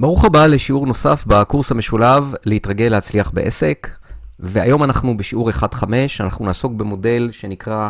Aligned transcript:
ברוך 0.00 0.24
הבא 0.24 0.46
לשיעור 0.46 0.86
נוסף 0.86 1.24
בקורס 1.26 1.70
המשולב 1.70 2.34
להתרגל 2.44 2.88
להצליח 2.88 3.30
בעסק, 3.30 3.88
והיום 4.40 4.84
אנחנו 4.84 5.16
בשיעור 5.16 5.50
1.5, 5.50 5.84
אנחנו 6.20 6.44
נעסוק 6.44 6.72
במודל 6.72 7.28
שנקרא 7.32 7.88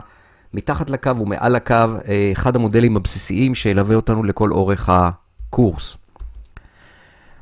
מתחת 0.55 0.91
לקו 0.91 1.17
ומעל 1.17 1.57
הקו, 1.57 1.75
אה, 2.09 2.31
אחד 2.33 2.57
המודלים 2.57 2.97
הבסיסיים 2.97 3.55
שילווה 3.55 3.97
אותנו 3.97 4.25
לכל 4.25 4.53
אורך 4.53 4.91
הקורס. 4.93 5.96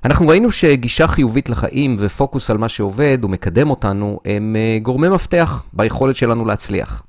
אנחנו 0.04 0.28
ראינו 0.28 0.50
שגישה 0.50 1.06
חיובית 1.08 1.48
לחיים 1.48 1.96
ופוקוס 1.98 2.50
על 2.50 2.58
מה 2.58 2.68
שעובד 2.68 3.18
ומקדם 3.22 3.70
אותנו 3.70 4.20
הם 4.24 4.56
אה, 4.56 4.78
גורמי 4.82 5.08
מפתח 5.08 5.62
ביכולת 5.72 6.16
שלנו 6.16 6.44
להצליח. 6.44 7.05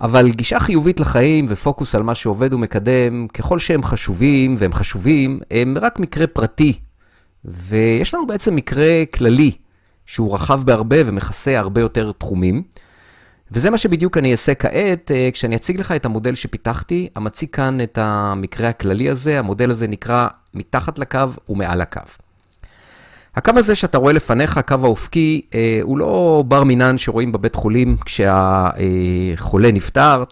אבל 0.00 0.30
גישה 0.30 0.60
חיובית 0.60 1.00
לחיים 1.00 1.46
ופוקוס 1.48 1.94
על 1.94 2.02
מה 2.02 2.14
שעובד 2.14 2.54
ומקדם, 2.54 3.28
ככל 3.28 3.58
שהם 3.58 3.82
חשובים, 3.82 4.54
והם 4.58 4.72
חשובים, 4.72 5.40
הם 5.50 5.76
רק 5.80 5.98
מקרה 5.98 6.26
פרטי. 6.26 6.78
ויש 7.44 8.14
לנו 8.14 8.26
בעצם 8.26 8.56
מקרה 8.56 9.04
כללי, 9.14 9.50
שהוא 10.06 10.34
רחב 10.34 10.62
בהרבה 10.64 10.96
ומכסה 11.06 11.58
הרבה 11.58 11.80
יותר 11.80 12.12
תחומים. 12.12 12.62
וזה 13.52 13.70
מה 13.70 13.78
שבדיוק 13.78 14.16
אני 14.16 14.32
אעשה 14.32 14.54
כעת, 14.54 15.10
אה, 15.10 15.28
כשאני 15.32 15.56
אציג 15.56 15.80
לך 15.80 15.92
את 15.92 16.04
המודל 16.04 16.34
שפיתחתי, 16.34 17.08
המציג 17.16 17.48
כאן 17.50 17.80
את 17.80 17.98
המקרה 18.00 18.68
הכללי 18.68 19.10
הזה, 19.10 19.38
המודל 19.38 19.70
הזה 19.70 19.86
נקרא 19.88 20.28
מתחת 20.54 20.98
לקו 20.98 21.18
ומעל 21.48 21.80
הקו. 21.80 22.25
הקו 23.36 23.52
הזה 23.56 23.74
שאתה 23.74 23.98
רואה 23.98 24.12
לפניך, 24.12 24.58
הקו 24.58 24.74
האופקי, 24.82 25.40
אה, 25.54 25.78
הוא 25.82 25.98
לא 25.98 26.44
בר 26.48 26.64
מינן 26.64 26.98
שרואים 26.98 27.32
בבית 27.32 27.54
חולים 27.54 27.96
כשהחולה 28.04 29.72
נפטר, 29.72 30.24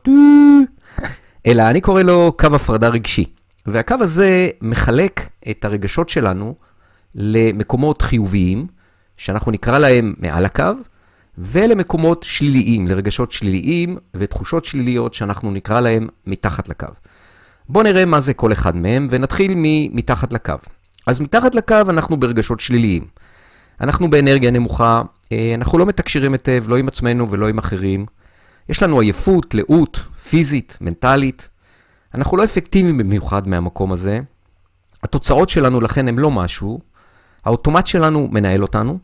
אלא 1.46 1.62
אני 1.62 1.80
קורא 1.80 2.02
לו 2.02 2.32
קו 2.38 2.46
הפרדה 2.54 2.88
רגשי. 2.88 3.24
והקו 3.66 3.94
הזה 4.00 4.48
מחלק 4.62 5.28
את 5.50 5.64
הרגשות 5.64 6.08
שלנו 6.08 6.54
למקומות 7.14 8.02
חיוביים, 8.02 8.66
שאנחנו 9.16 9.52
נקרא 9.52 9.78
להם 9.78 10.14
מעל 10.18 10.44
הקו, 10.44 10.72
ולמקומות 11.38 12.22
שליליים, 12.22 12.86
לרגשות 12.88 13.32
שליליים 13.32 13.96
ותחושות 14.14 14.64
שליליות 14.64 15.14
שאנחנו 15.14 15.50
נקרא 15.50 15.80
להם 15.80 16.08
מתחת 16.26 16.68
לקו. 16.68 16.86
בואו 17.68 17.84
נראה 17.84 18.04
מה 18.04 18.20
זה 18.20 18.34
כל 18.34 18.52
אחד 18.52 18.76
מהם, 18.76 19.08
ונתחיל 19.10 19.52
ממתחת 19.56 20.32
לקו. 20.32 20.54
אז 21.06 21.20
מתחת 21.20 21.54
לקו 21.54 21.76
אנחנו 21.88 22.16
ברגשות 22.16 22.60
שליליים. 22.60 23.06
אנחנו 23.80 24.10
באנרגיה 24.10 24.50
נמוכה, 24.50 25.02
אה, 25.32 25.54
אנחנו 25.54 25.78
לא 25.78 25.86
מתקשרים 25.86 26.32
היטב, 26.32 26.64
לא 26.68 26.76
עם 26.76 26.88
עצמנו 26.88 27.30
ולא 27.30 27.48
עם 27.48 27.58
אחרים. 27.58 28.06
יש 28.68 28.82
לנו 28.82 29.00
עייפות, 29.00 29.54
לאות, 29.54 30.00
פיזית, 30.28 30.78
מנטלית. 30.80 31.48
אנחנו 32.14 32.36
לא 32.36 32.44
אפקטיביים 32.44 32.98
במיוחד 32.98 33.48
מהמקום 33.48 33.92
הזה. 33.92 34.20
התוצאות 35.02 35.48
שלנו 35.48 35.80
לכן 35.80 36.08
הן 36.08 36.18
לא 36.18 36.30
משהו. 36.30 36.80
האוטומט 37.44 37.86
שלנו 37.86 38.28
מנהל 38.30 38.62
אותנו. 38.62 38.98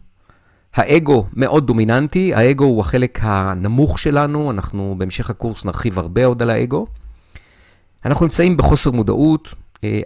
האגו 0.74 1.26
מאוד 1.32 1.66
דומיננטי, 1.66 2.34
האגו 2.34 2.64
הוא 2.64 2.80
החלק 2.80 3.18
הנמוך 3.22 3.98
שלנו, 3.98 4.50
אנחנו 4.50 4.94
בהמשך 4.98 5.30
הקורס 5.30 5.64
נרחיב 5.64 5.98
הרבה 5.98 6.26
עוד 6.26 6.42
על 6.42 6.50
האגו. 6.50 6.86
אנחנו 8.04 8.26
נמצאים 8.26 8.56
בחוסר 8.56 8.90
מודעות, 8.90 9.54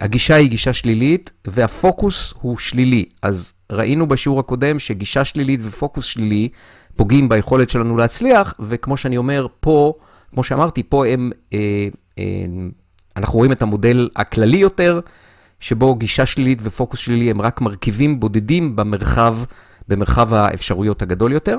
הגישה 0.00 0.34
היא 0.34 0.50
גישה 0.50 0.72
שלילית 0.72 1.30
והפוקוס 1.46 2.34
הוא 2.40 2.58
שלילי. 2.58 3.04
אז 3.22 3.52
ראינו 3.72 4.06
בשיעור 4.06 4.40
הקודם 4.40 4.78
שגישה 4.78 5.24
שלילית 5.24 5.60
ופוקוס 5.62 6.04
שלילי 6.04 6.48
פוגעים 6.96 7.28
ביכולת 7.28 7.70
שלנו 7.70 7.96
להצליח, 7.96 8.54
וכמו 8.60 8.96
שאני 8.96 9.16
אומר, 9.16 9.46
פה, 9.60 9.92
כמו 10.30 10.44
שאמרתי, 10.44 10.82
פה 10.82 11.06
הם, 11.06 11.30
אה, 11.52 11.58
אה, 12.18 12.24
אנחנו 13.16 13.38
רואים 13.38 13.52
את 13.52 13.62
המודל 13.62 14.08
הכללי 14.16 14.56
יותר, 14.56 15.00
שבו 15.60 15.94
גישה 15.94 16.26
שלילית 16.26 16.58
ופוקוס 16.62 17.00
שלילי 17.00 17.30
הם 17.30 17.40
רק 17.40 17.60
מרכיבים 17.60 18.20
בודדים 18.20 18.76
במרחב, 18.76 19.38
במרחב 19.88 20.34
האפשרויות 20.34 21.02
הגדול 21.02 21.32
יותר. 21.32 21.58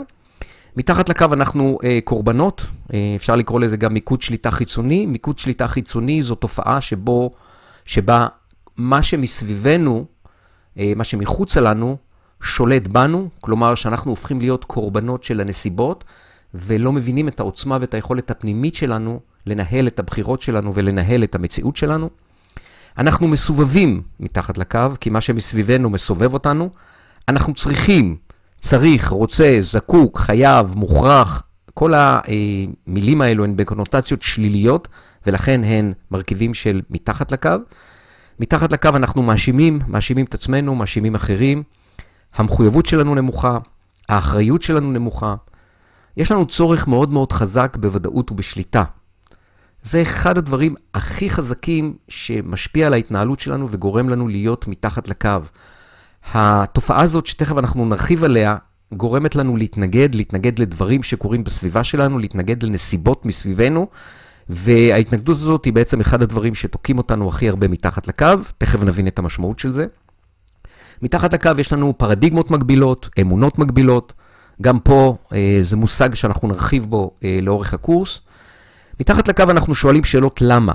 מתחת 0.77 1.09
לקו 1.09 1.25
אנחנו 1.33 1.77
אה, 1.83 1.99
קורבנות, 2.03 2.65
אה, 2.93 3.13
אפשר 3.15 3.35
לקרוא 3.35 3.59
לזה 3.59 3.77
גם 3.77 3.93
מיקוד 3.93 4.21
שליטה 4.21 4.51
חיצוני. 4.51 5.05
מיקוד 5.05 5.37
שליטה 5.37 5.67
חיצוני 5.67 6.23
זו 6.23 6.35
תופעה 6.35 6.81
שבו 6.81 7.31
שבה 7.85 8.27
מה 8.77 9.03
שמסביבנו, 9.03 10.05
אה, 10.79 10.93
מה 10.95 11.03
שמחוצה 11.03 11.61
לנו, 11.61 11.97
שולט 12.41 12.87
בנו, 12.87 13.29
כלומר 13.41 13.75
שאנחנו 13.75 14.11
הופכים 14.11 14.39
להיות 14.39 14.65
קורבנות 14.65 15.23
של 15.23 15.41
הנסיבות, 15.41 16.03
ולא 16.53 16.91
מבינים 16.91 17.27
את 17.27 17.39
העוצמה 17.39 17.77
ואת 17.81 17.93
היכולת 17.93 18.31
הפנימית 18.31 18.75
שלנו 18.75 19.19
לנהל 19.47 19.87
את 19.87 19.99
הבחירות 19.99 20.41
שלנו 20.41 20.73
ולנהל 20.73 21.23
את 21.23 21.35
המציאות 21.35 21.75
שלנו. 21.75 22.09
אנחנו 22.97 23.27
מסובבים 23.27 24.01
מתחת 24.19 24.57
לקו, 24.57 24.79
כי 24.99 25.09
מה 25.09 25.21
שמסביבנו 25.21 25.89
מסובב 25.89 26.33
אותנו. 26.33 26.69
אנחנו 27.29 27.53
צריכים, 27.53 28.15
צריך, 28.59 29.07
רוצה, 29.07 29.57
זקוק, 29.61 30.19
חייב, 30.19 30.73
מוכרח, 30.75 31.43
כל 31.73 31.93
המילים 31.95 33.21
האלו 33.21 33.43
הן 33.43 33.55
בקונוטציות 33.55 34.21
שליליות, 34.21 34.87
ולכן 35.27 35.63
הן 35.63 35.93
מרכיבים 36.11 36.53
של 36.53 36.81
מתחת 36.89 37.31
לקו. 37.31 37.49
מתחת 38.39 38.73
לקו 38.73 38.89
אנחנו 38.95 39.23
מאשימים, 39.23 39.79
מאשימים 39.87 40.25
את 40.25 40.33
עצמנו, 40.33 40.75
מאשימים 40.75 41.15
אחרים. 41.15 41.63
המחויבות 42.35 42.85
שלנו 42.85 43.15
נמוכה, 43.15 43.57
האחריות 44.09 44.61
שלנו 44.61 44.91
נמוכה. 44.91 45.35
יש 46.17 46.31
לנו 46.31 46.45
צורך 46.45 46.87
מאוד 46.87 47.11
מאוד 47.11 47.31
חזק 47.31 47.77
בוודאות 47.79 48.31
ובשליטה. 48.31 48.83
זה 49.83 50.01
אחד 50.01 50.37
הדברים 50.37 50.75
הכי 50.93 51.29
חזקים 51.29 51.93
שמשפיע 52.07 52.87
על 52.87 52.93
ההתנהלות 52.93 53.39
שלנו 53.39 53.67
וגורם 53.69 54.09
לנו 54.09 54.27
להיות 54.27 54.67
מתחת 54.67 55.07
לקו. 55.07 55.29
התופעה 56.33 57.01
הזאת, 57.01 57.25
שתכף 57.25 57.57
אנחנו 57.57 57.85
נרחיב 57.85 58.23
עליה, 58.23 58.57
גורמת 58.93 59.35
לנו 59.35 59.57
להתנגד, 59.57 60.15
להתנגד 60.15 60.59
לדברים 60.59 61.03
שקורים 61.03 61.43
בסביבה 61.43 61.83
שלנו, 61.83 62.19
להתנגד 62.19 62.63
לנסיבות 62.63 63.25
מסביבנו, 63.25 63.87
וההתנגדות 64.49 65.37
הזאת 65.37 65.65
היא 65.65 65.73
בעצם 65.73 65.99
אחד 65.99 66.21
הדברים 66.21 66.55
שתוקעים 66.55 66.97
אותנו 66.97 67.29
הכי 67.29 67.49
הרבה 67.49 67.67
מתחת 67.67 68.07
לקו, 68.07 68.27
תכף 68.57 68.83
נבין 68.83 69.07
את 69.07 69.19
המשמעות 69.19 69.59
של 69.59 69.71
זה. 69.71 69.85
מתחת 71.01 71.33
לקו 71.33 71.51
יש 71.57 71.73
לנו 71.73 71.93
פרדיגמות 71.97 72.51
מגבילות, 72.51 73.09
אמונות 73.21 73.59
מגבילות, 73.59 74.13
גם 74.61 74.79
פה 74.79 75.17
אה, 75.33 75.59
זה 75.61 75.75
מושג 75.75 76.13
שאנחנו 76.13 76.47
נרחיב 76.47 76.85
בו 76.85 77.11
אה, 77.23 77.39
לאורך 77.41 77.73
הקורס. 77.73 78.21
מתחת 78.99 79.27
לקו 79.27 79.43
אנחנו 79.43 79.75
שואלים 79.75 80.03
שאלות 80.03 80.41
למה. 80.41 80.73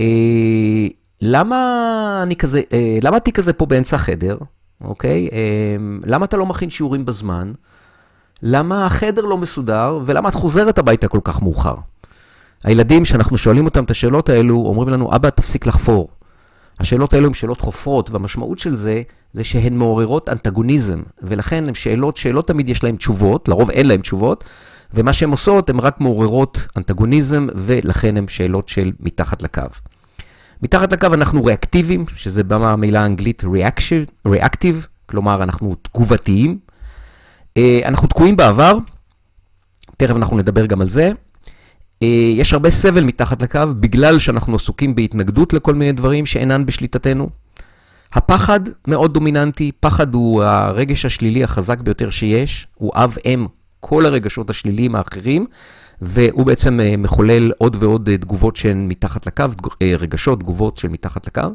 אה, 0.00 0.86
למה 1.20 2.20
אני 2.22 2.36
כזה, 2.36 2.60
אה, 2.72 2.98
למה 3.02 3.16
התיק 3.16 3.36
כזה 3.36 3.52
פה 3.52 3.66
באמצע 3.66 3.96
החדר, 3.96 4.38
אוקיי? 4.80 5.28
אה, 5.32 5.76
למה 6.04 6.24
אתה 6.24 6.36
לא 6.36 6.46
מכין 6.46 6.70
שיעורים 6.70 7.04
בזמן? 7.04 7.52
למה 8.42 8.86
החדר 8.86 9.22
לא 9.22 9.38
מסודר? 9.38 9.98
ולמה 10.06 10.28
את 10.28 10.34
חוזרת 10.34 10.78
הביתה 10.78 11.08
כל 11.08 11.20
כך 11.24 11.42
מאוחר? 11.42 11.74
הילדים, 12.64 13.02
כשאנחנו 13.02 13.38
שואלים 13.38 13.64
אותם 13.64 13.84
את 13.84 13.90
השאלות 13.90 14.28
האלו, 14.28 14.56
אומרים 14.56 14.88
לנו, 14.88 15.16
אבא, 15.16 15.30
תפסיק 15.30 15.66
לחפור. 15.66 16.08
השאלות 16.80 17.14
האלו 17.14 17.26
הן 17.26 17.34
שאלות 17.34 17.60
חופרות, 17.60 18.10
והמשמעות 18.10 18.58
של 18.58 18.74
זה, 18.74 19.02
זה 19.32 19.44
שהן 19.44 19.76
מעוררות 19.76 20.28
אנטגוניזם, 20.28 21.02
ולכן 21.22 21.68
הן 21.68 21.74
שאלות 21.74 22.16
שלא 22.16 22.42
תמיד 22.42 22.68
יש 22.68 22.84
להן 22.84 22.96
תשובות, 22.96 23.48
לרוב 23.48 23.70
אין 23.70 23.86
להן 23.86 24.00
תשובות, 24.00 24.44
ומה 24.94 25.12
שהן 25.12 25.30
עושות, 25.30 25.70
הן 25.70 25.78
רק 25.78 26.00
מעוררות 26.00 26.68
אנטגוניזם, 26.76 27.46
ולכן 27.54 28.16
הן 28.16 28.28
שאלות 28.28 28.68
של 28.68 28.92
מתחת 29.00 29.42
לקו. 29.42 29.62
מתחת 30.62 30.92
לקו 30.92 31.06
אנחנו 31.06 31.44
ריאקטיביים, 31.44 32.04
שזה 32.16 32.44
בא 32.44 32.58
מהמילה 32.58 33.02
האנגלית 33.02 33.42
ריאקטיב, 34.26 34.86
כלומר 35.06 35.42
אנחנו 35.42 35.74
תגובתיים. 35.82 36.58
אה, 37.56 37.80
אנחנו 37.84 38.08
תקועים 38.08 38.36
בעבר, 38.36 38.78
תכף 39.96 40.16
אנחנו 40.16 40.36
נדבר 40.36 40.66
גם 40.66 40.80
על 40.80 40.86
זה. 40.86 41.12
אה, 42.04 42.40
יש 42.40 42.52
הרבה 42.52 42.70
סבל 42.70 43.04
מתחת 43.04 43.42
לקו 43.42 43.60
בגלל 43.80 44.18
שאנחנו 44.18 44.56
עסוקים 44.56 44.94
בהתנגדות 44.94 45.52
לכל 45.52 45.74
מיני 45.74 45.92
דברים 45.92 46.26
שאינן 46.26 46.66
בשליטתנו. 46.66 47.28
הפחד 48.12 48.60
מאוד 48.88 49.14
דומיננטי, 49.14 49.72
פחד 49.80 50.14
הוא 50.14 50.42
הרגש 50.42 51.04
השלילי 51.04 51.44
החזק 51.44 51.80
ביותר 51.80 52.10
שיש, 52.10 52.66
הוא 52.74 52.92
אב-אם 52.94 53.46
כל 53.80 54.06
הרגשות 54.06 54.50
השליליים 54.50 54.94
האחרים, 54.94 55.46
והוא 56.02 56.46
בעצם 56.46 56.80
אה, 56.80 56.96
מחולל 56.96 57.52
עוד 57.58 57.76
ועוד 57.80 58.08
אה, 58.08 58.16
תגובות 58.16 58.56
שהן 58.56 58.88
מתחת 58.88 59.26
לקו, 59.26 59.44
רגשות, 59.98 60.40
תגובות 60.40 60.76
של 60.78 60.88
מתחת 60.88 61.26
לקו. 61.26 61.48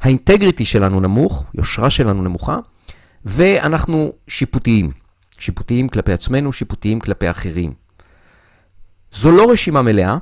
האינטגריטי 0.00 0.64
שלנו 0.64 1.00
נמוך, 1.00 1.44
יושרה 1.54 1.90
שלנו 1.90 2.22
נמוכה, 2.22 2.58
ואנחנו 3.24 4.12
שיפוטיים. 4.28 4.90
שיפוטיים 5.38 5.88
כלפי 5.88 6.12
עצמנו, 6.12 6.52
שיפוטיים 6.52 7.00
כלפי 7.00 7.30
אחרים. 7.30 7.81
זו 9.12 9.32
לא 9.32 9.50
רשימה 9.50 9.82
מלאה, 9.82 10.16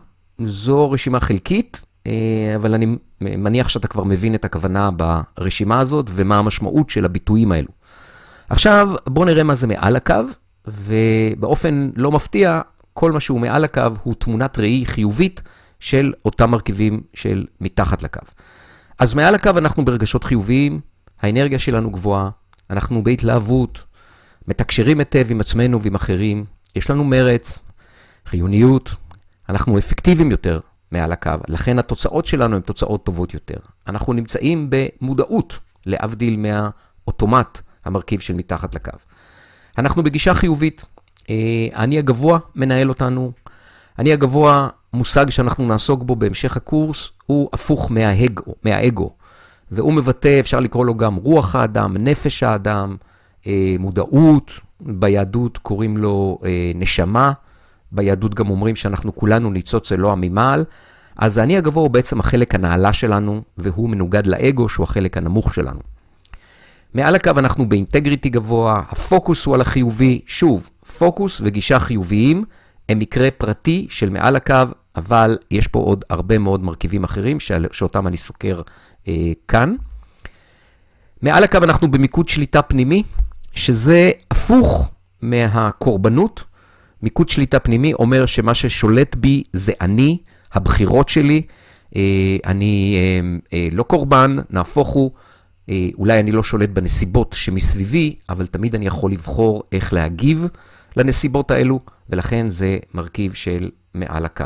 זו 0.46 0.90
רשימה 0.90 1.20
חלקית, 1.20 1.84
אה, 2.06 2.52
אבל 2.56 2.74
אני 2.74 2.96
מניח 3.20 3.68
שאתה 3.68 3.88
כבר 3.88 4.04
מבין 4.04 4.34
את 4.34 4.44
הכוונה 4.44 4.90
ברשימה 4.90 5.80
הזאת 5.80 6.06
ומה 6.14 6.38
המשמעות 6.38 6.90
של 6.90 7.04
הביטויים 7.04 7.52
האלו. 7.52 7.68
עכשיו 8.48 8.90
בואו 9.06 9.24
נראה 9.24 9.42
מה 9.42 9.54
זה 9.54 9.66
מעל 9.66 9.96
הקו, 9.96 10.14
ובאופן 10.66 11.90
לא 11.96 12.12
מפתיע, 12.12 12.60
כל 12.92 13.12
מה 13.12 13.20
שהוא 13.20 13.40
מעל 13.40 13.64
הקו 13.64 13.82
הוא 14.02 14.14
תמונת 14.18 14.58
ראי 14.58 14.82
חיובית 14.86 15.42
של 15.80 16.12
אותם 16.24 16.50
מרכיבים 16.50 17.00
של 17.14 17.46
מתחת 17.60 18.02
לקו. 18.02 18.20
אז 18.98 19.14
מעל 19.14 19.34
הקו 19.34 19.50
אנחנו 19.56 19.84
ברגשות 19.84 20.24
חיוביים, 20.24 20.80
האנרגיה 21.22 21.58
שלנו 21.58 21.90
גבוהה, 21.90 22.30
אנחנו 22.70 23.04
בהתלהבות, 23.04 23.84
מתקשרים 24.48 24.98
היטב 24.98 25.26
עם 25.30 25.40
עצמנו 25.40 25.82
ועם 25.82 25.94
אחרים, 25.94 26.44
יש 26.76 26.90
לנו 26.90 27.04
מרץ, 27.04 27.62
חיוניות, 28.30 28.90
אנחנו 29.48 29.78
אפקטיביים 29.78 30.30
יותר 30.30 30.60
מעל 30.92 31.12
הקו, 31.12 31.30
לכן 31.48 31.78
התוצאות 31.78 32.26
שלנו 32.26 32.56
הן 32.56 32.62
תוצאות 32.62 33.04
טובות 33.04 33.34
יותר. 33.34 33.56
אנחנו 33.88 34.12
נמצאים 34.12 34.70
במודעות, 34.70 35.58
להבדיל 35.86 36.36
מהאוטומט, 36.36 37.60
המרכיב 37.84 38.20
של 38.20 38.34
מתחת 38.34 38.74
לקו. 38.74 38.90
אנחנו 39.78 40.02
בגישה 40.02 40.34
חיובית. 40.34 40.84
אני 41.74 41.98
הגבוה 41.98 42.38
מנהל 42.54 42.88
אותנו. 42.88 43.32
אני 43.98 44.12
הגבוה, 44.12 44.68
מושג 44.92 45.30
שאנחנו 45.30 45.68
נעסוק 45.68 46.02
בו 46.02 46.16
בהמשך 46.16 46.56
הקורס, 46.56 47.08
הוא 47.26 47.48
הפוך 47.52 47.90
מהאגו, 47.90 48.54
מהאגו. 48.64 49.14
והוא 49.70 49.92
מבטא, 49.92 50.40
אפשר 50.40 50.60
לקרוא 50.60 50.86
לו 50.86 50.94
גם 50.94 51.16
רוח 51.16 51.54
האדם, 51.54 51.96
נפש 51.96 52.42
האדם, 52.42 52.96
מודעות, 53.78 54.52
ביהדות 54.80 55.58
קוראים 55.58 55.96
לו 55.96 56.38
נשמה, 56.74 57.32
ביהדות 57.92 58.34
גם 58.34 58.50
אומרים 58.50 58.76
שאנחנו 58.76 59.16
כולנו 59.16 59.50
ניצוץ 59.50 59.92
אלוה 59.92 60.14
ממעל. 60.14 60.64
אז 61.16 61.38
האני 61.38 61.56
הגבוה 61.56 61.82
הוא 61.82 61.90
בעצם 61.90 62.20
החלק 62.20 62.54
הנעלה 62.54 62.92
שלנו, 62.92 63.42
והוא 63.58 63.90
מנוגד 63.90 64.26
לאגו, 64.26 64.68
שהוא 64.68 64.84
החלק 64.84 65.16
הנמוך 65.16 65.54
שלנו. 65.54 65.80
מעל 66.94 67.14
הקו 67.14 67.30
אנחנו 67.36 67.68
באינטגריטי 67.68 68.28
גבוה, 68.28 68.82
הפוקוס 68.88 69.44
הוא 69.44 69.54
על 69.54 69.60
החיובי. 69.60 70.20
שוב, 70.26 70.70
פוקוס 70.98 71.40
וגישה 71.44 71.80
חיוביים 71.80 72.44
הם 72.88 72.98
מקרה 72.98 73.30
פרטי 73.30 73.86
של 73.90 74.10
מעל 74.10 74.36
הקו, 74.36 74.54
אבל 74.96 75.38
יש 75.50 75.66
פה 75.66 75.78
עוד 75.78 76.04
הרבה 76.10 76.38
מאוד 76.38 76.62
מרכיבים 76.62 77.04
אחרים 77.04 77.38
שאותם 77.72 78.06
אני 78.06 78.16
סוקר 78.16 78.62
אה, 79.08 79.32
כאן. 79.48 79.74
מעל 81.22 81.44
הקו 81.44 81.58
אנחנו 81.62 81.90
במיקוד 81.90 82.28
שליטה 82.28 82.62
פנימי, 82.62 83.02
שזה 83.54 84.10
הפוך 84.30 84.90
מהקורבנות. 85.22 86.44
מיקוד 87.02 87.28
שליטה 87.28 87.58
פנימי 87.58 87.92
אומר 87.94 88.26
שמה 88.26 88.54
ששולט 88.54 89.16
בי 89.16 89.42
זה 89.52 89.72
אני, 89.80 90.18
הבחירות 90.52 91.08
שלי. 91.08 91.42
אה, 91.96 92.36
אני 92.46 92.96
אה, 92.98 93.38
אה, 93.58 93.68
לא 93.72 93.82
קורבן, 93.82 94.36
נהפוך 94.50 94.88
הוא. 94.88 95.10
אולי 95.94 96.20
אני 96.20 96.32
לא 96.32 96.42
שולט 96.42 96.68
בנסיבות 96.68 97.32
שמסביבי, 97.38 98.14
אבל 98.28 98.46
תמיד 98.46 98.74
אני 98.74 98.86
יכול 98.86 99.12
לבחור 99.12 99.62
איך 99.72 99.92
להגיב 99.92 100.46
לנסיבות 100.96 101.50
האלו, 101.50 101.80
ולכן 102.08 102.50
זה 102.50 102.78
מרכיב 102.94 103.34
של 103.34 103.70
מעל 103.94 104.24
הקו. 104.24 104.44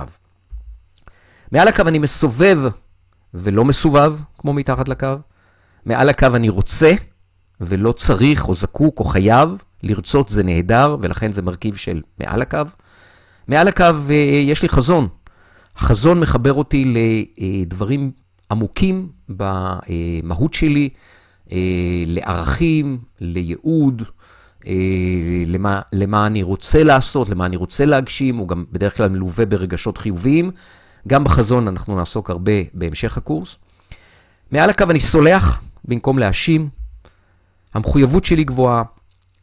מעל 1.53 1.69
הקו 1.69 1.83
אני 1.89 1.99
מסובב 1.99 2.59
ולא 3.35 3.65
מסובב, 3.65 4.17
כמו 4.39 4.53
מתחת 4.53 4.89
לקו. 4.89 5.07
מעל 5.87 6.09
הקו 6.09 6.27
אני 6.35 6.49
רוצה 6.49 6.93
ולא 7.61 7.93
צריך 7.93 8.49
או 8.49 8.55
זקוק 8.55 9.01
או 9.01 9.05
חייב. 9.05 9.49
לרצות 9.85 10.29
זה 10.29 10.43
נהדר, 10.43 10.97
ולכן 11.01 11.33
זה 11.33 11.43
מרכיב 11.43 11.77
של 11.77 12.03
מעל 12.21 12.43
הקו. 12.43 12.59
מעל 13.49 13.69
הקו 13.69 13.85
יש 14.47 14.63
לי 14.63 14.69
חזון. 14.69 15.09
החזון 15.77 16.21
מחבר 16.21 16.53
אותי 16.53 16.95
לדברים 17.67 18.11
עמוקים 18.51 19.09
במהות 19.29 20.55
שלי, 20.55 20.89
לערכים, 22.07 22.99
לייעוד, 23.21 24.03
למה, 25.47 25.81
למה 25.93 26.27
אני 26.27 26.43
רוצה 26.43 26.83
לעשות, 26.83 27.29
למה 27.29 27.47
אני 27.47 27.57
רוצה 27.57 27.85
להגשים, 27.85 28.37
הוא 28.37 28.49
גם 28.49 28.65
בדרך 28.73 28.97
כלל 28.97 29.09
מלווה 29.09 29.47
ברגשות 29.47 29.99
חיוביים. 29.99 30.51
גם 31.09 31.25
בחזון 31.25 31.69
אנחנו 31.69 31.97
נעסוק 31.97 32.31
הרבה 32.31 32.53
בהמשך 32.75 33.17
הקורס. 33.17 33.57
מעל 34.51 34.71
הקו 34.71 34.85
אני 34.91 35.01
סולח 35.01 35.63
במקום 35.85 36.19
להאשים. 36.19 36.69
המחויבות 37.75 38.25
שלי 38.25 38.45
גבוהה. 38.45 38.83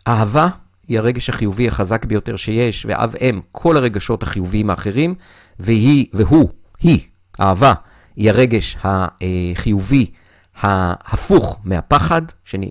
אהבה 0.08 0.48
היא 0.88 1.00
הרגש 1.00 1.30
החיובי 1.30 1.68
החזק 1.68 2.06
ביותר 2.06 2.36
שיש, 2.36 2.86
ואב 2.90 3.16
אם 3.22 3.42
כל 3.52 3.78
הרגשות 3.78 4.24
החיוביים 4.24 4.70
האחרים, 4.70 5.16
והיא, 5.60 6.06
והוא, 6.14 6.50
היא, 6.80 7.00
אהבה, 7.42 7.74
היא 8.16 8.30
הרגש 8.30 8.78
החיובי 8.82 10.12
ההפוך 10.56 11.60
מהפחד, 11.64 12.22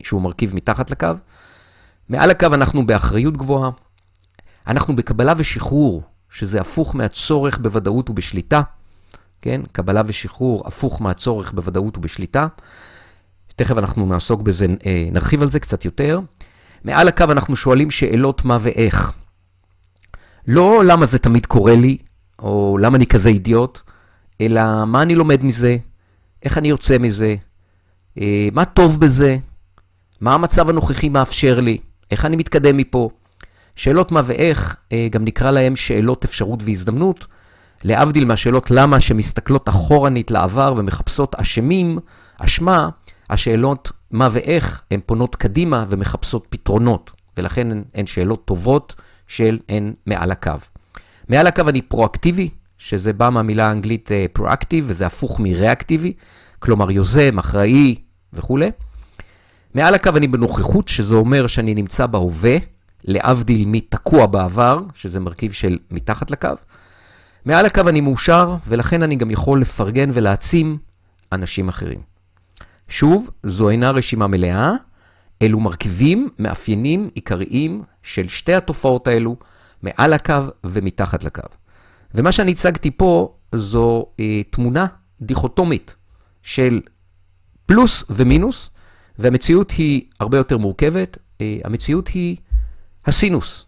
שהוא 0.04 0.22
מרכיב 0.22 0.54
מתחת 0.54 0.90
לקו. 0.90 1.08
מעל 2.08 2.30
הקו 2.30 2.46
אנחנו 2.46 2.86
באחריות 2.86 3.36
גבוהה, 3.36 3.70
אנחנו 4.66 4.96
בקבלה 4.96 5.34
ושחרור, 5.36 6.02
שזה 6.30 6.60
הפוך 6.60 6.96
מהצורך 6.96 7.58
בוודאות 7.58 8.10
ובשליטה. 8.10 8.62
כן? 9.42 9.60
קבלה 9.72 10.02
ושחרור 10.06 10.62
הפוך 10.66 11.02
מהצורך 11.02 11.52
בוודאות 11.52 11.98
ובשליטה. 11.98 12.46
תכף 13.56 13.78
אנחנו 13.78 14.06
נעסוק 14.06 14.42
בזה, 14.42 14.66
אה, 14.86 15.08
נרחיב 15.12 15.42
על 15.42 15.50
זה 15.50 15.60
קצת 15.60 15.84
יותר. 15.84 16.20
מעל 16.84 17.08
הקו 17.08 17.24
אנחנו 17.30 17.56
שואלים 17.56 17.90
שאלות 17.90 18.44
מה 18.44 18.58
ואיך. 18.60 19.12
לא 20.46 20.82
למה 20.84 21.06
זה 21.06 21.18
תמיד 21.18 21.46
קורה 21.46 21.74
לי, 21.76 21.98
או 22.38 22.78
למה 22.80 22.96
אני 22.96 23.06
כזה 23.06 23.28
אידיוט, 23.28 23.80
אלא 24.40 24.84
מה 24.86 25.02
אני 25.02 25.14
לומד 25.14 25.44
מזה, 25.44 25.76
איך 26.42 26.58
אני 26.58 26.68
יוצא 26.68 26.98
מזה, 26.98 27.34
אה, 28.20 28.48
מה 28.52 28.64
טוב 28.64 29.00
בזה, 29.00 29.36
מה 30.20 30.34
המצב 30.34 30.68
הנוכחי 30.68 31.08
מאפשר 31.08 31.60
לי, 31.60 31.78
איך 32.10 32.24
אני 32.24 32.36
מתקדם 32.36 32.76
מפה. 32.76 33.10
שאלות 33.76 34.12
מה 34.12 34.22
ואיך, 34.24 34.76
אה, 34.92 35.08
גם 35.10 35.24
נקרא 35.24 35.50
להם 35.50 35.76
שאלות 35.76 36.24
אפשרות 36.24 36.62
והזדמנות, 36.62 37.26
להבדיל 37.84 38.24
מהשאלות 38.24 38.70
למה 38.70 39.00
שמסתכלות 39.00 39.68
אחורנית 39.68 40.30
לעבר 40.30 40.74
ומחפשות 40.76 41.34
אשמים, 41.34 41.98
אשמה, 42.38 42.88
השאלות 43.30 43.92
מה 44.10 44.28
ואיך 44.32 44.82
הן 44.90 45.00
פונות 45.06 45.36
קדימה 45.36 45.84
ומחפשות 45.88 46.46
פתרונות, 46.48 47.10
ולכן 47.36 47.70
הן, 47.70 47.84
הן 47.94 48.06
שאלות 48.06 48.44
טובות 48.44 48.94
של 49.26 49.58
הן 49.68 49.92
מעל 50.06 50.30
הקו. 50.30 50.52
מעל 51.28 51.46
הקו 51.46 51.68
אני 51.68 51.82
פרואקטיבי, 51.82 52.50
שזה 52.78 53.12
בא 53.12 53.30
מהמילה 53.30 53.68
האנגלית 53.68 54.10
פרואקטיב, 54.32 54.84
וזה 54.88 55.06
הפוך 55.06 55.40
מריאקטיבי, 55.40 56.12
כלומר 56.58 56.90
יוזם, 56.90 57.38
אחראי 57.38 57.94
וכולי. 58.32 58.70
מעל 59.74 59.94
הקו 59.94 60.10
אני 60.16 60.28
בנוכחות, 60.28 60.88
שזה 60.88 61.14
אומר 61.14 61.46
שאני 61.46 61.74
נמצא 61.74 62.06
בהווה, 62.06 62.56
להבדיל 63.04 63.68
מתקוע 63.68 64.26
בעבר, 64.26 64.80
שזה 64.94 65.20
מרכיב 65.20 65.52
של 65.52 65.78
מתחת 65.90 66.30
לקו. 66.30 66.48
מעל 67.44 67.66
הקו 67.66 67.88
אני 67.88 68.00
מאושר, 68.00 68.56
ולכן 68.66 69.02
אני 69.02 69.16
גם 69.16 69.30
יכול 69.30 69.60
לפרגן 69.60 70.10
ולהעצים 70.12 70.78
אנשים 71.32 71.68
אחרים. 71.68 72.09
שוב, 72.90 73.30
זו 73.42 73.70
אינה 73.70 73.90
רשימה 73.90 74.26
מלאה, 74.26 74.72
אלו 75.42 75.60
מרכיבים, 75.60 76.28
מאפיינים 76.38 77.10
עיקריים 77.14 77.82
של 78.02 78.28
שתי 78.28 78.54
התופעות 78.54 79.06
האלו, 79.06 79.36
מעל 79.82 80.12
הקו 80.12 80.34
ומתחת 80.64 81.24
לקו. 81.24 81.42
ומה 82.14 82.32
שאני 82.32 82.50
הצגתי 82.50 82.90
פה 82.90 83.34
זו 83.54 84.06
אה, 84.20 84.42
תמונה 84.50 84.86
דיכוטומית 85.22 85.94
של 86.42 86.80
פלוס 87.66 88.04
ומינוס, 88.10 88.70
והמציאות 89.18 89.70
היא 89.70 90.02
הרבה 90.20 90.36
יותר 90.36 90.58
מורכבת. 90.58 91.18
אה, 91.40 91.58
המציאות 91.64 92.08
היא 92.08 92.36
הסינוס. 93.06 93.66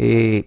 אה, 0.00 0.40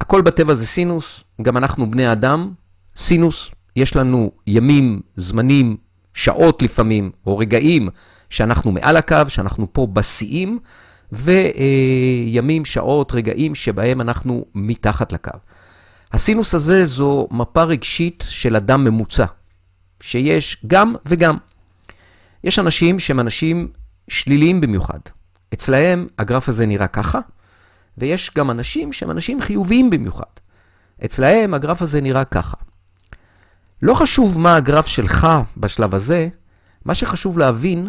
הכל 0.00 0.22
בטבע 0.22 0.54
זה 0.54 0.66
סינוס, 0.66 1.24
גם 1.42 1.56
אנחנו 1.56 1.90
בני 1.90 2.12
אדם, 2.12 2.52
סינוס, 2.96 3.54
יש 3.76 3.96
לנו 3.96 4.30
ימים, 4.46 5.00
זמנים, 5.16 5.76
שעות 6.14 6.62
לפעמים, 6.62 7.10
או 7.26 7.38
רגעים 7.38 7.88
שאנחנו 8.30 8.72
מעל 8.72 8.96
הקו, 8.96 9.16
שאנחנו 9.28 9.72
פה 9.72 9.86
בשיאים, 9.92 10.58
וימים, 11.12 12.64
שעות, 12.64 13.12
רגעים 13.14 13.54
שבהם 13.54 14.00
אנחנו 14.00 14.44
מתחת 14.54 15.12
לקו. 15.12 15.30
הסינוס 16.12 16.54
הזה 16.54 16.86
זו 16.86 17.28
מפה 17.30 17.62
רגשית 17.62 18.24
של 18.28 18.56
אדם 18.56 18.84
ממוצע, 18.84 19.24
שיש 20.00 20.62
גם 20.66 20.94
וגם. 21.06 21.36
יש 22.44 22.58
אנשים 22.58 22.98
שהם 22.98 23.20
אנשים 23.20 23.68
שליליים 24.08 24.60
במיוחד. 24.60 24.98
אצלהם 25.54 26.06
הגרף 26.18 26.48
הזה 26.48 26.66
נראה 26.66 26.86
ככה, 26.86 27.18
ויש 27.98 28.30
גם 28.38 28.50
אנשים 28.50 28.92
שהם 28.92 29.10
אנשים 29.10 29.40
חיוביים 29.40 29.90
במיוחד. 29.90 30.24
אצלהם 31.04 31.54
הגרף 31.54 31.82
הזה 31.82 32.00
נראה 32.00 32.24
ככה. 32.24 32.56
לא 33.82 33.94
חשוב 33.94 34.38
מה 34.38 34.56
הגרף 34.56 34.86
שלך 34.86 35.28
בשלב 35.56 35.94
הזה, 35.94 36.28
מה 36.84 36.94
שחשוב 36.94 37.38
להבין 37.38 37.88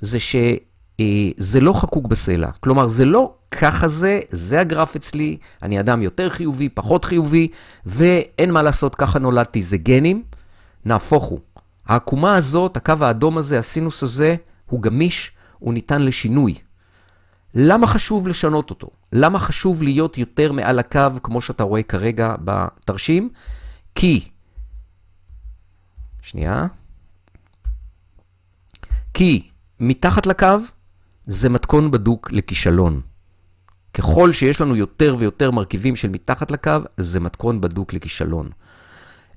זה 0.00 0.18
שזה 0.20 1.60
לא 1.60 1.72
חקוק 1.72 2.06
בסלע. 2.06 2.50
כלומר, 2.60 2.88
זה 2.88 3.04
לא 3.04 3.34
ככה 3.50 3.88
זה, 3.88 4.20
זה 4.30 4.60
הגרף 4.60 4.96
אצלי, 4.96 5.36
אני 5.62 5.80
אדם 5.80 6.02
יותר 6.02 6.30
חיובי, 6.30 6.68
פחות 6.68 7.04
חיובי, 7.04 7.48
ואין 7.86 8.50
מה 8.50 8.62
לעשות, 8.62 8.94
ככה 8.94 9.18
נולדתי, 9.18 9.62
זה 9.62 9.76
גנים. 9.76 10.22
נהפוך 10.84 11.24
הוא. 11.24 11.38
העקומה 11.86 12.36
הזאת, 12.36 12.76
הקו 12.76 12.94
האדום 13.00 13.38
הזה, 13.38 13.58
הסינוס 13.58 14.02
הזה, 14.02 14.36
הוא 14.66 14.82
גמיש, 14.82 15.32
הוא 15.58 15.74
ניתן 15.74 16.02
לשינוי. 16.02 16.54
למה 17.54 17.86
חשוב 17.86 18.28
לשנות 18.28 18.70
אותו? 18.70 18.88
למה 19.12 19.38
חשוב 19.38 19.82
להיות 19.82 20.18
יותר 20.18 20.52
מעל 20.52 20.78
הקו, 20.78 21.00
כמו 21.22 21.40
שאתה 21.40 21.64
רואה 21.64 21.82
כרגע 21.82 22.34
בתרשים? 22.44 23.28
כי 23.94 24.28
שנייה. 26.22 26.66
כי 29.14 29.48
מתחת 29.80 30.26
לקו 30.26 30.46
זה 31.26 31.48
מתכון 31.48 31.90
בדוק 31.90 32.32
לכישלון. 32.32 33.00
ככל 33.94 34.32
שיש 34.32 34.60
לנו 34.60 34.76
יותר 34.76 35.16
ויותר 35.18 35.50
מרכיבים 35.50 35.96
של 35.96 36.08
מתחת 36.08 36.50
לקו, 36.50 36.72
זה 36.96 37.20
מתכון 37.20 37.60
בדוק 37.60 37.92
לכישלון. 37.92 38.48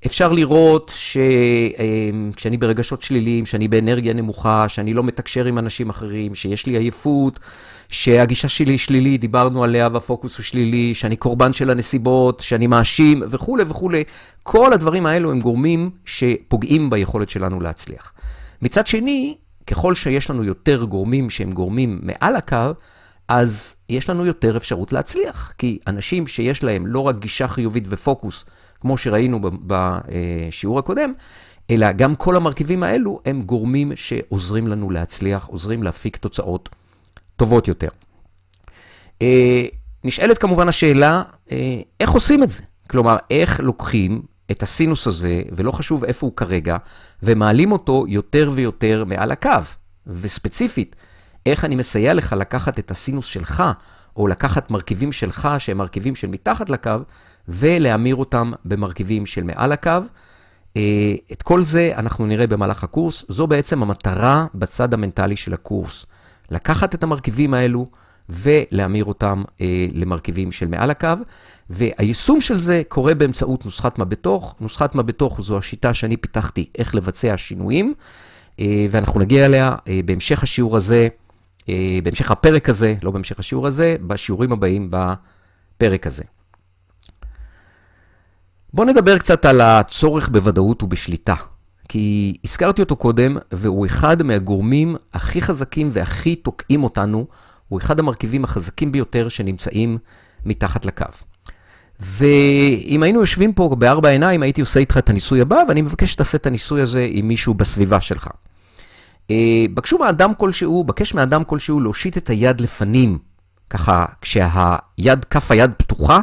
אפשר 0.06 0.32
לראות 0.32 0.92
שכשאני 0.94 2.54
אמ, 2.56 2.60
ברגשות 2.60 3.02
שליליים, 3.02 3.46
שאני 3.46 3.68
באנרגיה 3.68 4.12
נמוכה, 4.12 4.68
שאני 4.68 4.94
לא 4.94 5.02
מתקשר 5.04 5.44
עם 5.44 5.58
אנשים 5.58 5.90
אחרים, 5.90 6.34
שיש 6.34 6.66
לי 6.66 6.76
עייפות, 6.76 7.40
שהגישה 7.88 8.48
שלי 8.48 8.78
שלילית, 8.78 9.20
דיברנו 9.20 9.64
עליה 9.64 9.88
והפוקוס 9.92 10.36
הוא 10.36 10.44
שלילי, 10.44 10.94
שאני 10.94 11.16
קורבן 11.16 11.52
של 11.52 11.70
הנסיבות, 11.70 12.40
שאני 12.40 12.66
מאשים 12.66 13.22
וכולי 13.28 13.64
וכולי, 13.66 14.04
כל 14.42 14.72
הדברים 14.72 15.06
האלו 15.06 15.30
הם 15.30 15.40
גורמים 15.40 15.90
שפוגעים 16.04 16.90
ביכולת 16.90 17.30
שלנו 17.30 17.60
להצליח. 17.60 18.12
מצד 18.62 18.86
שני, 18.86 19.36
ככל 19.66 19.94
שיש 19.94 20.30
לנו 20.30 20.44
יותר 20.44 20.84
גורמים 20.84 21.30
שהם 21.30 21.52
גורמים 21.52 22.00
מעל 22.02 22.36
הקו, 22.36 22.70
אז 23.28 23.76
יש 23.88 24.10
לנו 24.10 24.26
יותר 24.26 24.56
אפשרות 24.56 24.92
להצליח. 24.92 25.52
כי 25.58 25.78
אנשים 25.86 26.26
שיש 26.26 26.64
להם 26.64 26.86
לא 26.86 27.00
רק 27.00 27.18
גישה 27.18 27.48
חיובית 27.48 27.84
ופוקוס, 27.88 28.44
כמו 28.80 28.98
שראינו 28.98 29.40
בשיעור 29.66 30.78
הקודם, 30.78 31.12
אלא 31.70 31.92
גם 31.92 32.16
כל 32.16 32.36
המרכיבים 32.36 32.82
האלו 32.82 33.20
הם 33.26 33.42
גורמים 33.42 33.92
שעוזרים 33.94 34.66
לנו 34.66 34.90
להצליח, 34.90 35.46
עוזרים 35.46 35.82
להפיק 35.82 36.16
תוצאות 36.16 36.68
טובות 37.36 37.68
יותר. 37.68 37.88
אה, 39.22 39.66
נשאלת 40.04 40.38
כמובן 40.38 40.68
השאלה, 40.68 41.22
אה, 41.52 41.80
איך 42.00 42.10
עושים 42.10 42.42
את 42.42 42.50
זה? 42.50 42.62
כלומר, 42.90 43.16
איך 43.30 43.60
לוקחים 43.60 44.22
את 44.50 44.62
הסינוס 44.62 45.06
הזה, 45.06 45.42
ולא 45.52 45.72
חשוב 45.72 46.04
איפה 46.04 46.26
הוא 46.26 46.36
כרגע, 46.36 46.76
ומעלים 47.22 47.72
אותו 47.72 48.04
יותר 48.08 48.50
ויותר 48.54 49.04
מעל 49.06 49.30
הקו. 49.30 49.50
וספציפית, 50.06 50.96
איך 51.46 51.64
אני 51.64 51.74
מסייע 51.74 52.14
לך 52.14 52.32
לקחת 52.32 52.78
את 52.78 52.90
הסינוס 52.90 53.26
שלך, 53.26 53.62
או 54.16 54.28
לקחת 54.28 54.70
מרכיבים 54.70 55.12
שלך 55.12 55.48
שהם 55.58 55.78
מרכיבים 55.78 56.16
של 56.16 56.26
מתחת 56.26 56.70
לקו, 56.70 56.90
ולהמיר 57.48 58.16
אותם 58.16 58.52
במרכיבים 58.64 59.26
של 59.26 59.42
מעל 59.42 59.72
הקו. 59.72 59.90
אה, 60.76 61.14
את 61.32 61.42
כל 61.42 61.62
זה 61.62 61.92
אנחנו 61.96 62.26
נראה 62.26 62.46
במהלך 62.46 62.84
הקורס. 62.84 63.24
זו 63.28 63.46
בעצם 63.46 63.82
המטרה 63.82 64.46
בצד 64.54 64.94
המנטלי 64.94 65.36
של 65.36 65.54
הקורס. 65.54 66.06
לקחת 66.50 66.94
את 66.94 67.02
המרכיבים 67.02 67.54
האלו 67.54 67.86
ולהמיר 68.28 69.04
אותם 69.04 69.42
אה, 69.60 69.86
למרכיבים 69.92 70.52
של 70.52 70.68
מעל 70.68 70.90
הקו. 70.90 71.08
והיישום 71.70 72.40
של 72.40 72.58
זה 72.58 72.82
קורה 72.88 73.14
באמצעות 73.14 73.64
נוסחת 73.64 73.98
מה 73.98 74.04
בתוך. 74.04 74.54
נוסחת 74.60 74.94
מה 74.94 75.02
בתוך 75.02 75.40
זו 75.40 75.58
השיטה 75.58 75.94
שאני 75.94 76.16
פיתחתי 76.16 76.66
איך 76.78 76.94
לבצע 76.94 77.36
שינויים, 77.36 77.94
אה, 78.60 78.86
ואנחנו 78.90 79.20
נגיע 79.20 79.46
אליה 79.46 79.76
אה, 79.88 80.00
בהמשך 80.04 80.42
השיעור 80.42 80.76
הזה, 80.76 81.08
אה, 81.68 81.98
בהמשך 82.02 82.30
הפרק 82.30 82.68
הזה, 82.68 82.94
לא 83.02 83.10
בהמשך 83.10 83.38
השיעור 83.38 83.66
הזה, 83.66 83.96
בשיעורים 84.06 84.52
הבאים 84.52 84.90
בפרק 84.90 86.06
הזה. 86.06 86.24
בואו 88.74 88.88
נדבר 88.88 89.18
קצת 89.18 89.44
על 89.44 89.60
הצורך 89.60 90.28
בוודאות 90.28 90.82
ובשליטה, 90.82 91.34
כי 91.88 92.36
הזכרתי 92.44 92.82
אותו 92.82 92.96
קודם, 92.96 93.36
והוא 93.52 93.86
אחד 93.86 94.22
מהגורמים 94.22 94.96
הכי 95.14 95.42
חזקים 95.42 95.90
והכי 95.92 96.36
תוקעים 96.36 96.84
אותנו, 96.84 97.26
הוא 97.68 97.78
אחד 97.78 97.98
המרכיבים 97.98 98.44
החזקים 98.44 98.92
ביותר 98.92 99.28
שנמצאים 99.28 99.98
מתחת 100.44 100.86
לקו. 100.86 101.04
ואם 102.00 103.02
היינו 103.02 103.20
יושבים 103.20 103.52
פה 103.52 103.76
בארבע 103.78 104.08
עיניים, 104.08 104.42
הייתי 104.42 104.60
עושה 104.60 104.80
איתך 104.80 104.98
את 104.98 105.10
הניסוי 105.10 105.40
הבא, 105.40 105.62
ואני 105.68 105.82
מבקש 105.82 106.12
שתעשה 106.12 106.38
את 106.38 106.46
הניסוי 106.46 106.80
הזה 106.80 107.08
עם 107.10 107.28
מישהו 107.28 107.54
בסביבה 107.54 108.00
שלך. 108.00 108.28
אה, 109.30 109.66
בקשו 109.74 109.98
מאדם 109.98 110.34
כלשהו, 110.34 110.84
בקש 110.84 111.14
מאדם 111.14 111.44
כלשהו 111.44 111.80
להושיט 111.80 112.16
את 112.18 112.30
היד 112.30 112.60
לפנים, 112.60 113.18
ככה 113.70 114.04
כשהיד, 114.20 115.24
כף 115.30 115.50
היד 115.50 115.70
פתוחה 115.76 116.20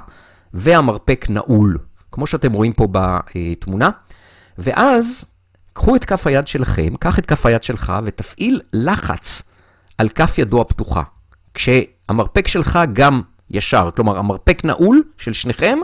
והמרפק 0.53 1.25
נעול. 1.29 1.77
כמו 2.11 2.27
שאתם 2.27 2.53
רואים 2.53 2.73
פה 2.73 2.87
בתמונה. 2.91 3.89
ואז 4.57 5.25
קחו 5.73 5.95
את 5.95 6.05
כף 6.05 6.27
היד 6.27 6.47
שלכם, 6.47 6.95
קח 6.99 7.19
את 7.19 7.25
כף 7.25 7.45
היד 7.45 7.63
שלך 7.63 7.93
ותפעיל 8.05 8.61
לחץ 8.73 9.43
על 9.97 10.09
כף 10.09 10.37
ידו 10.37 10.61
הפתוחה. 10.61 11.03
כשהמרפק 11.53 12.47
שלך 12.47 12.79
גם 12.93 13.21
ישר, 13.49 13.89
כלומר 13.95 14.17
המרפק 14.17 14.65
נעול 14.65 15.03
של 15.17 15.33
שניכם, 15.33 15.77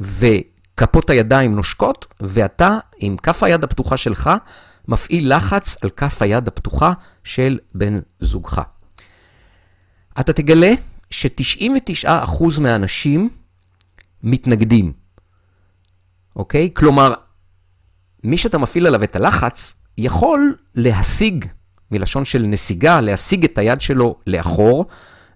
וכפות 0.00 1.10
הידיים 1.10 1.56
נושקות, 1.56 2.06
ואתה 2.20 2.78
עם 2.98 3.16
כף 3.16 3.42
היד 3.42 3.64
הפתוחה 3.64 3.96
שלך 3.96 4.30
מפעיל 4.88 5.36
לחץ 5.36 5.76
על 5.82 5.90
כף 5.90 6.22
היד 6.22 6.48
הפתוחה 6.48 6.92
של 7.24 7.58
בן 7.74 8.00
זוגך. 8.20 8.62
אתה 10.20 10.32
תגלה 10.32 10.72
ש-99% 11.10 12.60
מהאנשים 12.60 13.28
מתנגדים. 14.22 14.92
אוקיי? 16.36 16.70
כלומר, 16.74 17.14
מי 18.24 18.36
שאתה 18.36 18.58
מפעיל 18.58 18.86
עליו 18.86 19.02
את 19.02 19.16
הלחץ, 19.16 19.74
יכול 19.98 20.56
להשיג, 20.74 21.44
מלשון 21.90 22.24
של 22.24 22.42
נסיגה, 22.42 23.00
להשיג 23.00 23.44
את 23.44 23.58
היד 23.58 23.80
שלו 23.80 24.16
לאחור, 24.26 24.86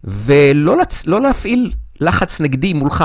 ולא 0.05 0.77
לצ... 0.77 1.07
לא 1.07 1.21
להפעיל 1.21 1.73
לחץ 2.01 2.41
נגדי 2.41 2.73
מולך. 2.73 3.05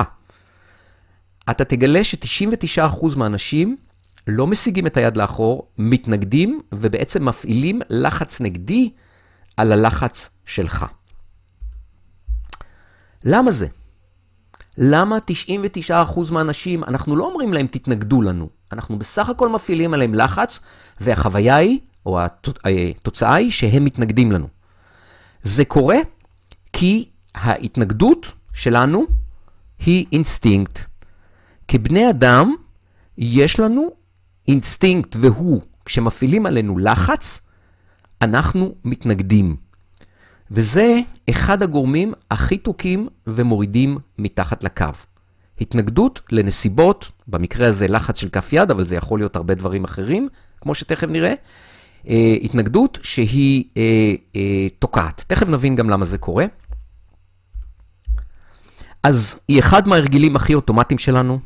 אתה 1.49 1.65
תגלה 1.65 2.03
ש-99% 2.03 3.17
מהאנשים 3.17 3.77
לא 4.27 4.47
משיגים 4.47 4.87
את 4.87 4.97
היד 4.97 5.17
לאחור, 5.17 5.67
מתנגדים 5.77 6.61
ובעצם 6.71 7.25
מפעילים 7.25 7.81
לחץ 7.89 8.41
נגדי 8.41 8.91
על 9.57 9.71
הלחץ 9.71 10.29
שלך. 10.45 10.85
למה 13.23 13.51
זה? 13.51 13.67
למה 14.77 15.17
99% 15.89 16.31
מהאנשים, 16.31 16.83
אנחנו 16.83 17.15
לא 17.15 17.25
אומרים 17.25 17.53
להם 17.53 17.67
תתנגדו 17.67 18.21
לנו, 18.21 18.49
אנחנו 18.73 18.99
בסך 18.99 19.29
הכל 19.29 19.49
מפעילים 19.49 19.93
עליהם 19.93 20.13
לחץ, 20.13 20.59
והחוויה 20.99 21.55
היא, 21.55 21.79
או 22.05 22.19
התוצאה 22.21 23.33
היא, 23.33 23.51
שהם 23.51 23.85
מתנגדים 23.85 24.31
לנו. 24.31 24.47
זה 25.43 25.65
קורה 25.65 25.97
כי 26.73 27.09
ההתנגדות 27.35 28.31
שלנו 28.53 29.05
היא 29.85 30.05
אינסטינקט. 30.11 30.79
כבני 31.67 32.09
אדם, 32.09 32.55
יש 33.17 33.59
לנו 33.59 33.89
אינסטינקט, 34.47 35.15
והוא, 35.19 35.61
כשמפעילים 35.85 36.45
עלינו 36.45 36.77
לחץ, 36.77 37.41
אנחנו 38.21 38.75
מתנגדים. 38.83 39.55
וזה 40.51 40.99
אחד 41.29 41.63
הגורמים 41.63 42.13
הכי 42.31 42.57
תוקעים 42.57 43.07
ומורידים 43.27 43.97
מתחת 44.17 44.63
לקו. 44.63 44.85
התנגדות 45.63 46.21
לנסיבות, 46.31 47.11
במקרה 47.27 47.67
הזה 47.67 47.87
לחץ 47.87 48.17
של 48.17 48.29
כף 48.29 48.53
יד, 48.53 48.71
אבל 48.71 48.83
זה 48.83 48.95
יכול 48.95 49.19
להיות 49.19 49.35
הרבה 49.35 49.55
דברים 49.55 49.83
אחרים, 49.83 50.29
כמו 50.61 50.75
שתכף 50.75 51.07
נראה. 51.07 51.33
אה, 52.09 52.35
התנגדות 52.41 52.99
שהיא 53.03 53.63
אה, 53.77 54.13
אה, 54.35 54.67
תוקעת. 54.79 55.23
תכף 55.27 55.49
נבין 55.49 55.75
גם 55.75 55.89
למה 55.89 56.05
זה 56.05 56.17
קורה. 56.17 56.45
אז 59.03 59.39
היא 59.47 59.59
אחד 59.59 59.87
מההרגלים 59.87 60.35
הכי 60.35 60.53
אוטומטיים 60.53 60.97
שלנו. 60.97 61.39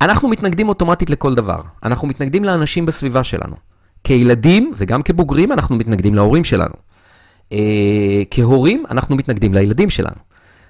אנחנו 0.00 0.28
מתנגדים 0.28 0.68
אוטומטית 0.68 1.10
לכל 1.10 1.34
דבר. 1.34 1.60
אנחנו 1.82 2.08
מתנגדים 2.08 2.44
לאנשים 2.44 2.86
בסביבה 2.86 3.24
שלנו. 3.24 3.56
כילדים 4.04 4.72
וגם 4.76 5.02
כבוגרים 5.02 5.52
אנחנו 5.52 5.76
מתנגדים 5.76 6.14
להורים 6.14 6.44
שלנו. 6.44 6.74
אה, 7.52 8.22
כהורים, 8.30 8.84
אנחנו 8.90 9.16
מתנגדים 9.16 9.54
לילדים 9.54 9.90
שלנו. 9.90 10.28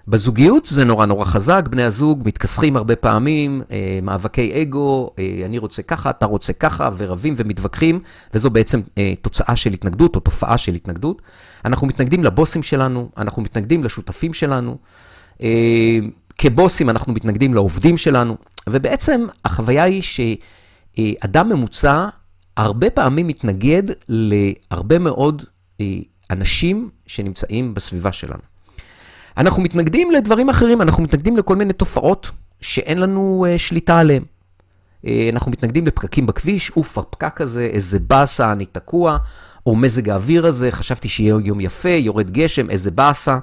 בזוגיות 0.08 0.66
זה 0.66 0.84
נורא 0.84 1.06
נורא 1.06 1.24
חזק, 1.24 1.68
בני 1.70 1.82
הזוג 1.82 2.22
מתכסחים 2.24 2.76
הרבה 2.76 2.96
פעמים, 2.96 3.62
אה, 3.70 3.98
מאבקי 4.02 4.62
אגו, 4.62 5.10
אה, 5.18 5.42
אני 5.44 5.58
רוצה 5.58 5.82
ככה, 5.82 6.10
אתה 6.10 6.26
רוצה 6.26 6.52
ככה, 6.52 6.90
ורבים 6.96 7.34
ומתווכחים, 7.36 8.00
וזו 8.34 8.50
בעצם 8.50 8.80
אה, 8.98 9.12
תוצאה 9.22 9.56
של 9.56 9.72
התנגדות 9.72 10.16
או 10.16 10.20
תופעה 10.20 10.58
של 10.58 10.74
התנגדות. 10.74 11.22
אנחנו 11.64 11.86
מתנגדים 11.86 12.24
לבוסים 12.24 12.62
שלנו, 12.62 13.10
אנחנו 13.16 13.42
מתנגדים 13.42 13.84
לשותפים 13.84 14.34
שלנו. 14.34 14.76
אה, 15.42 15.98
כבוסים 16.38 16.90
אנחנו 16.90 17.12
מתנגדים 17.12 17.54
לעובדים 17.54 17.96
שלנו, 17.96 18.36
ובעצם 18.68 19.26
החוויה 19.44 19.84
היא 19.84 20.02
שאדם 20.02 21.48
ממוצע 21.48 22.08
הרבה 22.56 22.90
פעמים 22.90 23.26
מתנגד 23.26 23.82
להרבה 24.08 24.98
מאוד 24.98 25.42
אה, 25.80 25.86
אנשים 26.30 26.90
שנמצאים 27.06 27.74
בסביבה 27.74 28.12
שלנו. 28.12 28.57
אנחנו 29.38 29.62
מתנגדים 29.62 30.10
לדברים 30.10 30.48
אחרים, 30.48 30.82
אנחנו 30.82 31.02
מתנגדים 31.02 31.36
לכל 31.36 31.56
מיני 31.56 31.72
תופעות 31.72 32.30
שאין 32.60 32.98
לנו 32.98 33.46
uh, 33.46 33.58
שליטה 33.58 33.98
עליהן. 33.98 34.22
Uh, 34.22 35.08
אנחנו 35.32 35.50
מתנגדים 35.50 35.86
לפקקים 35.86 36.26
בכביש, 36.26 36.70
אוף, 36.70 36.98
הפקק 36.98 37.40
הזה, 37.40 37.64
איזה 37.72 37.98
באסה, 37.98 38.52
אני 38.52 38.66
תקוע, 38.66 39.18
או 39.66 39.76
מזג 39.76 40.08
האוויר 40.08 40.46
הזה, 40.46 40.70
חשבתי 40.70 41.08
שיהיה 41.08 41.34
יום 41.44 41.60
יפה, 41.60 41.88
יורד 41.88 42.30
גשם, 42.30 42.70
איזה 42.70 42.90
באסה. 42.90 43.38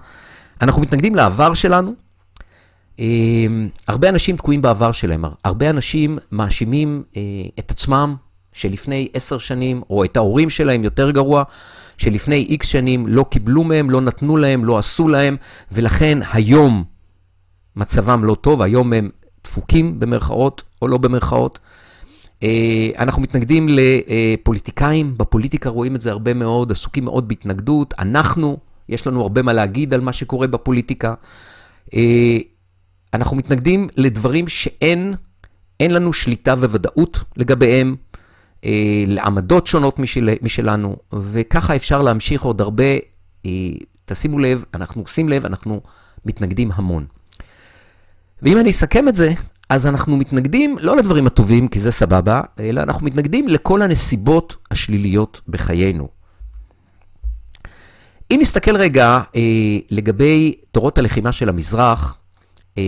אנחנו 0.61 0.81
מתנגדים 0.81 1.15
לעבר 1.15 1.53
שלנו. 1.53 1.93
Uh, 2.97 2.99
הרבה 3.87 4.09
אנשים 4.09 4.37
תקועים 4.37 4.61
בעבר 4.61 4.91
שלהם, 4.91 5.25
הרבה 5.43 5.69
אנשים 5.69 6.17
מאשימים 6.31 7.03
uh, 7.11 7.17
את 7.59 7.71
עצמם 7.71 8.15
שלפני 8.53 9.07
עשר 9.13 9.37
שנים, 9.37 9.81
או 9.89 10.03
את 10.03 10.17
ההורים 10.17 10.49
שלהם 10.49 10.83
יותר 10.83 11.11
גרוע, 11.11 11.43
שלפני 11.97 12.35
איקס 12.35 12.67
שנים 12.67 13.07
לא 13.07 13.25
קיבלו 13.29 13.63
מהם, 13.63 13.89
לא 13.89 14.01
נתנו 14.01 14.37
להם, 14.37 14.65
לא 14.65 14.77
עשו 14.77 15.07
להם, 15.07 15.37
ולכן 15.71 16.19
היום 16.33 16.83
מצבם 17.75 18.23
לא 18.23 18.35
טוב, 18.35 18.61
היום 18.61 18.93
הם 18.93 19.09
דפוקים 19.43 19.99
במרכאות 19.99 20.63
או 20.81 20.87
לא 20.87 20.97
במרכאות. 20.97 21.59
אה, 22.43 22.89
אנחנו 22.97 23.21
מתנגדים 23.21 23.67
לפוליטיקאים, 23.69 25.17
בפוליטיקה 25.17 25.69
רואים 25.69 25.95
את 25.95 26.01
זה 26.01 26.11
הרבה 26.11 26.33
מאוד, 26.33 26.71
עסוקים 26.71 27.05
מאוד 27.05 27.27
בהתנגדות. 27.27 27.93
אנחנו, 27.99 28.57
יש 28.89 29.07
לנו 29.07 29.21
הרבה 29.21 29.41
מה 29.41 29.53
להגיד 29.53 29.93
על 29.93 30.01
מה 30.01 30.13
שקורה 30.13 30.47
בפוליטיקה. 30.47 31.13
אה, 31.93 32.37
אנחנו 33.13 33.37
מתנגדים 33.37 33.87
לדברים 33.97 34.47
שאין 34.47 35.15
אין 35.79 35.93
לנו 35.93 36.13
שליטה 36.13 36.53
וודאות 36.53 37.19
לגביהם, 37.37 37.95
לעמדות 39.07 39.67
שונות 39.67 39.99
משל, 39.99 40.29
משלנו, 40.41 40.95
וככה 41.13 41.75
אפשר 41.75 42.01
להמשיך 42.01 42.41
עוד 42.41 42.61
הרבה. 42.61 42.83
תשימו 44.05 44.39
לב, 44.39 44.65
אנחנו 44.73 45.01
עושים 45.01 45.29
לב, 45.29 45.45
אנחנו 45.45 45.81
מתנגדים 46.25 46.71
המון. 46.73 47.05
ואם 48.41 48.57
אני 48.57 48.69
אסכם 48.69 49.07
את 49.07 49.15
זה, 49.15 49.33
אז 49.69 49.87
אנחנו 49.87 50.17
מתנגדים 50.17 50.77
לא 50.81 50.97
לדברים 50.97 51.27
הטובים, 51.27 51.67
כי 51.67 51.79
זה 51.79 51.91
סבבה, 51.91 52.41
אלא 52.59 52.81
אנחנו 52.81 53.05
מתנגדים 53.05 53.47
לכל 53.47 53.81
הנסיבות 53.81 54.55
השליליות 54.71 55.41
בחיינו. 55.47 56.07
אם 58.31 58.37
נסתכל 58.41 58.77
רגע 58.77 59.19
אה, 59.35 59.41
לגבי 59.91 60.55
תורות 60.71 60.97
הלחימה 60.97 61.31
של 61.31 61.49
המזרח, 61.49 62.17
אה, 62.77 62.83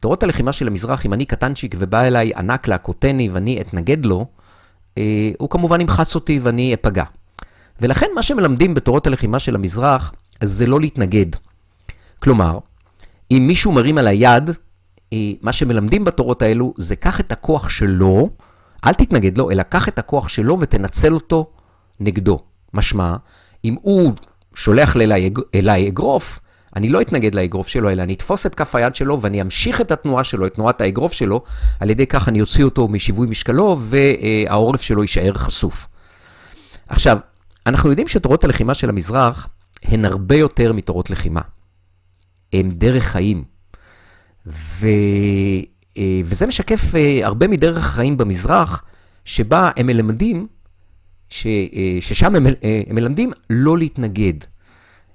תורות 0.00 0.22
הלחימה 0.22 0.52
של 0.52 0.66
המזרח, 0.66 1.06
אם 1.06 1.12
אני 1.12 1.24
קטנצ'יק 1.24 1.74
ובא 1.78 2.02
אליי 2.02 2.32
ענק 2.36 2.68
להכותני 2.68 3.28
ואני 3.28 3.60
אתנגד 3.60 4.06
לו, 4.06 4.18
אה, 4.18 4.39
הוא 5.38 5.50
כמובן 5.50 5.80
ימחץ 5.80 6.14
אותי 6.14 6.38
ואני 6.42 6.74
אפגע. 6.74 7.04
ולכן 7.80 8.06
מה 8.14 8.22
שמלמדים 8.22 8.74
בתורות 8.74 9.06
הלחימה 9.06 9.38
של 9.38 9.54
המזרח 9.54 10.12
זה 10.44 10.66
לא 10.66 10.80
להתנגד. 10.80 11.26
כלומר, 12.18 12.58
אם 13.30 13.44
מישהו 13.46 13.72
מרים 13.72 13.98
על 13.98 14.06
היד, 14.06 14.50
אה, 15.12 15.32
מה 15.42 15.52
שמלמדים 15.52 16.04
בתורות 16.04 16.42
האלו 16.42 16.74
זה 16.78 16.96
קח 16.96 17.20
את 17.20 17.32
הכוח 17.32 17.68
שלו, 17.68 18.30
אל 18.86 18.92
תתנגד 18.92 19.38
לו, 19.38 19.50
אלא 19.50 19.62
קח 19.62 19.88
את 19.88 19.98
הכוח 19.98 20.28
שלו 20.28 20.60
ותנצל 20.60 21.14
אותו 21.14 21.50
נגדו. 22.00 22.40
משמע, 22.74 23.16
אם 23.64 23.76
הוא 23.82 24.12
שולח 24.54 24.96
אליי, 24.96 25.30
אליי 25.54 25.88
אגרוף, 25.88 26.40
אני 26.76 26.88
לא 26.88 27.00
אתנגד 27.00 27.34
לאגרוף 27.34 27.68
שלו, 27.68 27.90
אלא 27.90 28.02
אני 28.02 28.14
אתפוס 28.14 28.46
את 28.46 28.54
כף 28.54 28.74
היד 28.74 28.94
שלו 28.94 29.20
ואני 29.20 29.42
אמשיך 29.42 29.80
את 29.80 29.90
התנועה 29.90 30.24
שלו, 30.24 30.46
את 30.46 30.54
תנועת 30.54 30.80
האגרוף 30.80 31.12
שלו, 31.12 31.42
על 31.80 31.90
ידי 31.90 32.06
כך 32.06 32.28
אני 32.28 32.40
אוציא 32.40 32.64
אותו 32.64 32.88
משיווי 32.88 33.26
משקלו 33.26 33.78
והעורף 33.80 34.80
שלו 34.80 35.02
יישאר 35.02 35.34
חשוף. 35.34 35.86
עכשיו, 36.88 37.18
אנחנו 37.66 37.90
יודעים 37.90 38.08
שתורות 38.08 38.44
הלחימה 38.44 38.74
של 38.74 38.88
המזרח 38.88 39.48
הן 39.82 40.04
הרבה 40.04 40.36
יותר 40.36 40.72
מתורות 40.72 41.10
לחימה. 41.10 41.40
הן 42.52 42.70
דרך 42.70 43.04
חיים. 43.04 43.44
ו... 44.46 44.86
אה, 45.98 46.20
וזה 46.24 46.46
משקף 46.46 46.94
אה, 46.94 47.26
הרבה 47.26 47.48
מדרך 47.48 47.76
החיים 47.86 48.16
במזרח, 48.16 48.84
שבה 49.24 49.70
הם 49.76 49.86
מלמדים, 49.86 50.46
ש... 51.28 51.46
אה, 51.46 51.98
ששם 52.00 52.34
הם, 52.36 52.46
הם 52.46 52.94
מלמדים 52.94 53.30
לא 53.50 53.78
להתנגד, 53.78 54.34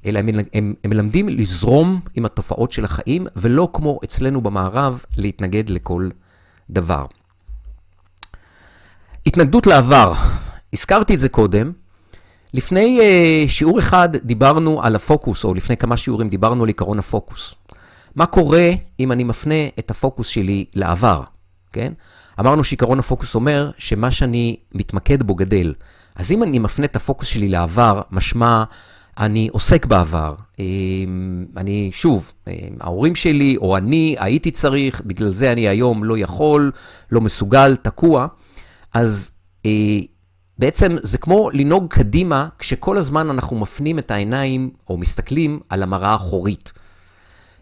אלא 0.05 0.19
הם, 0.19 0.27
הם, 0.27 0.73
הם 0.83 0.89
מלמדים 0.89 1.29
לזרום 1.29 1.99
עם 2.15 2.25
התופעות 2.25 2.71
של 2.71 2.85
החיים, 2.85 3.27
ולא 3.35 3.69
כמו 3.73 3.99
אצלנו 4.03 4.41
במערב, 4.41 5.03
להתנגד 5.17 5.69
לכל 5.69 6.09
דבר. 6.69 7.05
התנגדות 9.25 9.67
לעבר, 9.67 10.13
הזכרתי 10.73 11.13
את 11.13 11.19
זה 11.19 11.29
קודם. 11.29 11.71
לפני 12.53 12.99
uh, 12.99 13.49
שיעור 13.51 13.79
אחד 13.79 14.09
דיברנו 14.15 14.83
על 14.83 14.95
הפוקוס, 14.95 15.43
או 15.43 15.53
לפני 15.53 15.77
כמה 15.77 15.97
שיעורים 15.97 16.29
דיברנו 16.29 16.63
על 16.63 16.67
עיקרון 16.67 16.99
הפוקוס. 16.99 17.55
מה 18.15 18.25
קורה 18.25 18.69
אם 18.99 19.11
אני 19.11 19.23
מפנה 19.23 19.67
את 19.79 19.91
הפוקוס 19.91 20.27
שלי 20.27 20.65
לעבר, 20.75 21.21
כן? 21.73 21.93
אמרנו 22.39 22.63
שעיקרון 22.63 22.99
הפוקוס 22.99 23.35
אומר 23.35 23.71
שמה 23.77 24.11
שאני 24.11 24.55
מתמקד 24.73 25.23
בו 25.23 25.35
גדל. 25.35 25.73
אז 26.15 26.31
אם 26.31 26.43
אני 26.43 26.59
מפנה 26.59 26.85
את 26.85 26.95
הפוקוס 26.95 27.27
שלי 27.27 27.49
לעבר, 27.49 28.01
משמע 28.11 28.63
אני 29.17 29.49
עוסק 29.51 29.85
בעבר. 29.85 30.35
אמ, 30.59 31.45
אני, 31.57 31.89
שוב, 31.93 32.31
אמ, 32.47 32.53
ההורים 32.79 33.15
שלי 33.15 33.57
או 33.57 33.77
אני 33.77 34.15
הייתי 34.19 34.51
צריך, 34.51 35.01
בגלל 35.05 35.29
זה 35.29 35.51
אני 35.51 35.67
היום 35.67 36.03
לא 36.03 36.17
יכול, 36.17 36.71
לא 37.11 37.21
מסוגל, 37.21 37.75
תקוע. 37.75 38.27
אז 38.93 39.31
אה, 39.65 39.71
בעצם 40.59 40.95
זה 41.03 41.17
כמו 41.17 41.49
לנהוג 41.53 41.87
קדימה, 41.93 42.47
כשכל 42.59 42.97
הזמן 42.97 43.29
אנחנו 43.29 43.59
מפנים 43.59 43.99
את 43.99 44.11
העיניים 44.11 44.69
או 44.89 44.97
מסתכלים 44.97 45.59
על 45.69 45.83
המראה 45.83 46.09
האחורית. 46.09 46.73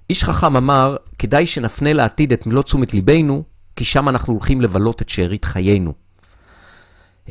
איש 0.10 0.24
חכם 0.24 0.58
אמר, 0.58 0.96
כדאי 1.20 1.46
שנפנה 1.46 1.94
לעתיד 1.94 2.34
את 2.34 2.48
מלוא 2.48 2.64
תשומת 2.64 2.94
ליבנו, 2.94 3.44
כי 3.76 3.86
שם 3.86 4.10
אנחנו 4.10 4.34
הולכים 4.34 4.62
לבלות 4.62 5.02
את 5.02 5.10
שארית 5.10 5.46
חיינו. 5.46 5.94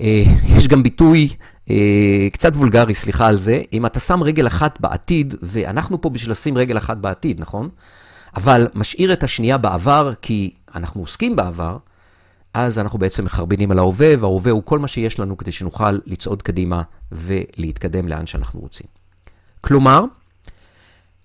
אה, 0.01 0.23
יש 0.57 0.69
גם 0.69 0.83
ביטוי 0.83 1.29
קצת 2.33 2.53
וולגרי, 2.57 2.95
סליחה 2.95 3.27
על 3.27 3.37
זה, 3.37 3.63
אם 3.73 3.87
אתה 3.87 4.01
שם 4.01 4.23
רגל 4.23 4.47
אחת 4.47 4.81
בעתיד, 4.81 5.35
ואנחנו 5.43 6.01
פה 6.01 6.11
בשביל 6.11 6.31
לשים 6.31 6.59
רגל 6.59 6.79
אחת 6.79 6.97
בעתיד, 6.97 7.41
נכון? 7.41 7.69
אבל 8.37 8.69
משאיר 8.75 9.13
את 9.13 9.23
השנייה 9.23 9.59
בעבר, 9.59 10.13
כי 10.23 10.55
אנחנו 10.75 11.01
עוסקים 11.01 11.37
בעבר, 11.37 11.77
אז 12.55 12.79
אנחנו 12.79 12.99
בעצם 12.99 13.25
מחרבנים 13.25 13.71
על 13.71 13.79
ההווה, 13.79 14.15
וההווה 14.21 14.53
הוא 14.53 14.63
כל 14.65 14.79
מה 14.79 14.89
שיש 14.89 15.21
לנו 15.21 15.37
כדי 15.37 15.53
שנוכל 15.53 15.99
לצעוד 16.07 16.43
קדימה 16.43 16.83
ולהתקדם 17.13 18.09
לאן 18.09 18.27
שאנחנו 18.27 18.61
רוצים. 18.61 18.87
כלומר, 19.61 20.05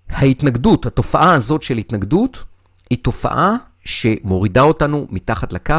ההתנגדות, 0.08 0.86
התופעה 0.86 1.34
הזאת 1.34 1.62
של 1.62 1.76
התנגדות, 1.76 2.44
היא 2.90 2.98
תופעה 3.02 3.56
שמורידה 3.84 4.62
אותנו 4.62 5.06
מתחת 5.10 5.52
לקו, 5.52 5.74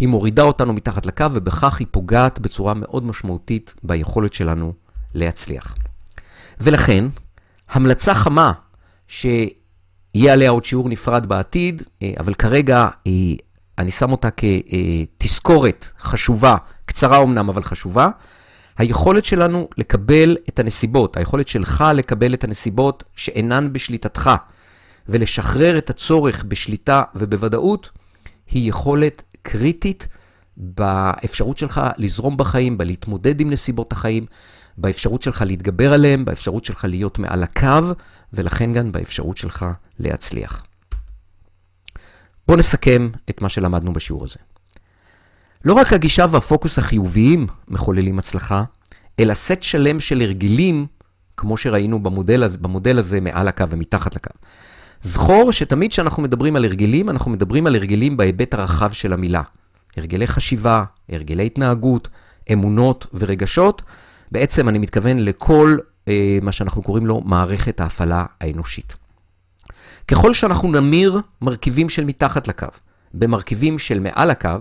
היא 0.00 0.08
מורידה 0.08 0.42
אותנו 0.42 0.72
מתחת 0.72 1.06
לקו, 1.06 1.26
ובכך 1.32 1.78
היא 1.78 1.86
פוגעת 1.90 2.38
בצורה 2.38 2.74
מאוד 2.74 3.04
משמעותית 3.04 3.74
ביכולת 3.82 4.32
שלנו 4.32 4.72
להצליח. 5.14 5.76
ולכן, 6.60 7.04
המלצה 7.70 8.14
חמה, 8.14 8.52
שיהיה 9.08 10.32
עליה 10.32 10.50
עוד 10.50 10.64
שיעור 10.64 10.88
נפרד 10.88 11.26
בעתיד, 11.26 11.82
אה, 12.02 12.12
אבל 12.20 12.34
כרגע 12.34 12.88
אני 13.78 13.90
שם 13.90 14.12
אותה 14.12 14.28
כתזכורת 14.30 15.88
חשובה, 16.00 16.56
קצרה 16.84 17.22
אמנם, 17.22 17.48
אבל 17.48 17.62
חשובה, 17.62 18.08
היכולת 18.78 19.24
שלנו 19.24 19.68
לקבל 19.78 20.36
את 20.48 20.58
הנסיבות, 20.58 21.16
היכולת 21.16 21.48
שלך 21.48 21.84
לקבל 21.94 22.34
את 22.34 22.44
הנסיבות 22.44 23.04
שאינן 23.14 23.72
בשליטתך, 23.72 24.30
ולשחרר 25.08 25.78
את 25.78 25.90
הצורך 25.90 26.44
בשליטה 26.48 27.02
ובוודאות, 27.14 27.90
היא 28.50 28.68
יכולת 28.68 29.22
קריטית 29.42 30.08
באפשרות 30.56 31.58
שלך 31.58 31.80
לזרום 31.96 32.36
בחיים, 32.36 32.78
בלהתמודד 32.78 33.40
עם 33.40 33.50
נסיבות 33.50 33.92
החיים, 33.92 34.26
באפשרות 34.78 35.22
שלך 35.22 35.42
להתגבר 35.46 35.92
עליהם, 35.92 36.24
באפשרות 36.24 36.64
שלך 36.64 36.84
להיות 36.88 37.18
מעל 37.18 37.42
הקו, 37.42 37.92
ולכן 38.32 38.72
גם 38.72 38.92
באפשרות 38.92 39.36
שלך 39.36 39.66
להצליח. 39.98 40.64
בואו 42.48 42.58
נסכם 42.58 43.10
את 43.30 43.42
מה 43.42 43.48
שלמדנו 43.48 43.92
בשיעור 43.92 44.24
הזה. 44.24 44.36
לא 45.64 45.72
רק 45.72 45.92
הגישה 45.92 46.26
והפוקוס 46.30 46.78
החיוביים 46.78 47.46
מחוללים 47.68 48.18
הצלחה, 48.18 48.64
אלא 49.20 49.34
סט 49.34 49.62
שלם 49.62 50.00
של 50.00 50.20
הרגלים, 50.20 50.86
כמו 51.36 51.56
שראינו 51.56 52.02
במודל 52.02 52.42
הזה, 52.42 52.58
במודל 52.58 52.98
הזה 52.98 53.20
מעל 53.20 53.48
הקו 53.48 53.68
ומתחת 53.68 54.16
לקו. 54.16 54.30
זכור 55.02 55.52
שתמיד 55.52 55.90
כשאנחנו 55.90 56.22
מדברים 56.22 56.56
על 56.56 56.64
הרגלים, 56.64 57.10
אנחנו 57.10 57.30
מדברים 57.30 57.66
על 57.66 57.74
הרגלים 57.74 58.16
בהיבט 58.16 58.54
הרחב 58.54 58.92
של 58.92 59.12
המילה. 59.12 59.42
הרגלי 59.96 60.26
חשיבה, 60.26 60.84
הרגלי 61.08 61.46
התנהגות, 61.46 62.08
אמונות 62.52 63.06
ורגשות. 63.14 63.82
בעצם 64.32 64.68
אני 64.68 64.78
מתכוון 64.78 65.18
לכל 65.18 65.78
אה, 66.08 66.38
מה 66.42 66.52
שאנחנו 66.52 66.82
קוראים 66.82 67.06
לו 67.06 67.20
מערכת 67.20 67.80
ההפעלה 67.80 68.24
האנושית. 68.40 68.96
ככל 70.08 70.34
שאנחנו 70.34 70.72
נמיר 70.72 71.20
מרכיבים 71.42 71.88
של 71.88 72.04
מתחת 72.04 72.48
לקו 72.48 72.66
במרכיבים 73.14 73.78
של 73.78 74.00
מעל 74.00 74.30
הקו, 74.30 74.58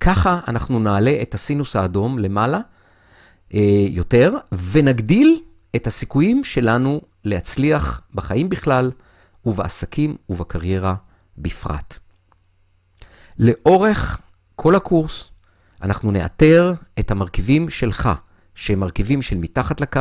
ככה 0.00 0.40
אנחנו 0.48 0.78
נעלה 0.78 1.18
את 1.22 1.34
הסינוס 1.34 1.76
האדום 1.76 2.18
למעלה 2.18 2.60
אה, 3.54 3.86
יותר, 3.88 4.34
ונגדיל 4.70 5.40
את 5.76 5.86
הסיכויים 5.86 6.44
שלנו 6.44 7.00
להצליח 7.24 8.00
בחיים 8.14 8.48
בכלל, 8.48 8.90
ובעסקים 9.46 10.16
ובקריירה 10.28 10.94
בפרט. 11.38 11.98
לאורך 13.38 14.20
כל 14.56 14.74
הקורס 14.74 15.30
אנחנו 15.82 16.10
נאתר 16.10 16.74
את 16.98 17.10
המרכיבים 17.10 17.70
שלך, 17.70 18.08
שהם 18.54 18.80
מרכיבים 18.80 19.22
של 19.22 19.36
מתחת 19.36 19.80
לקו, 19.80 20.00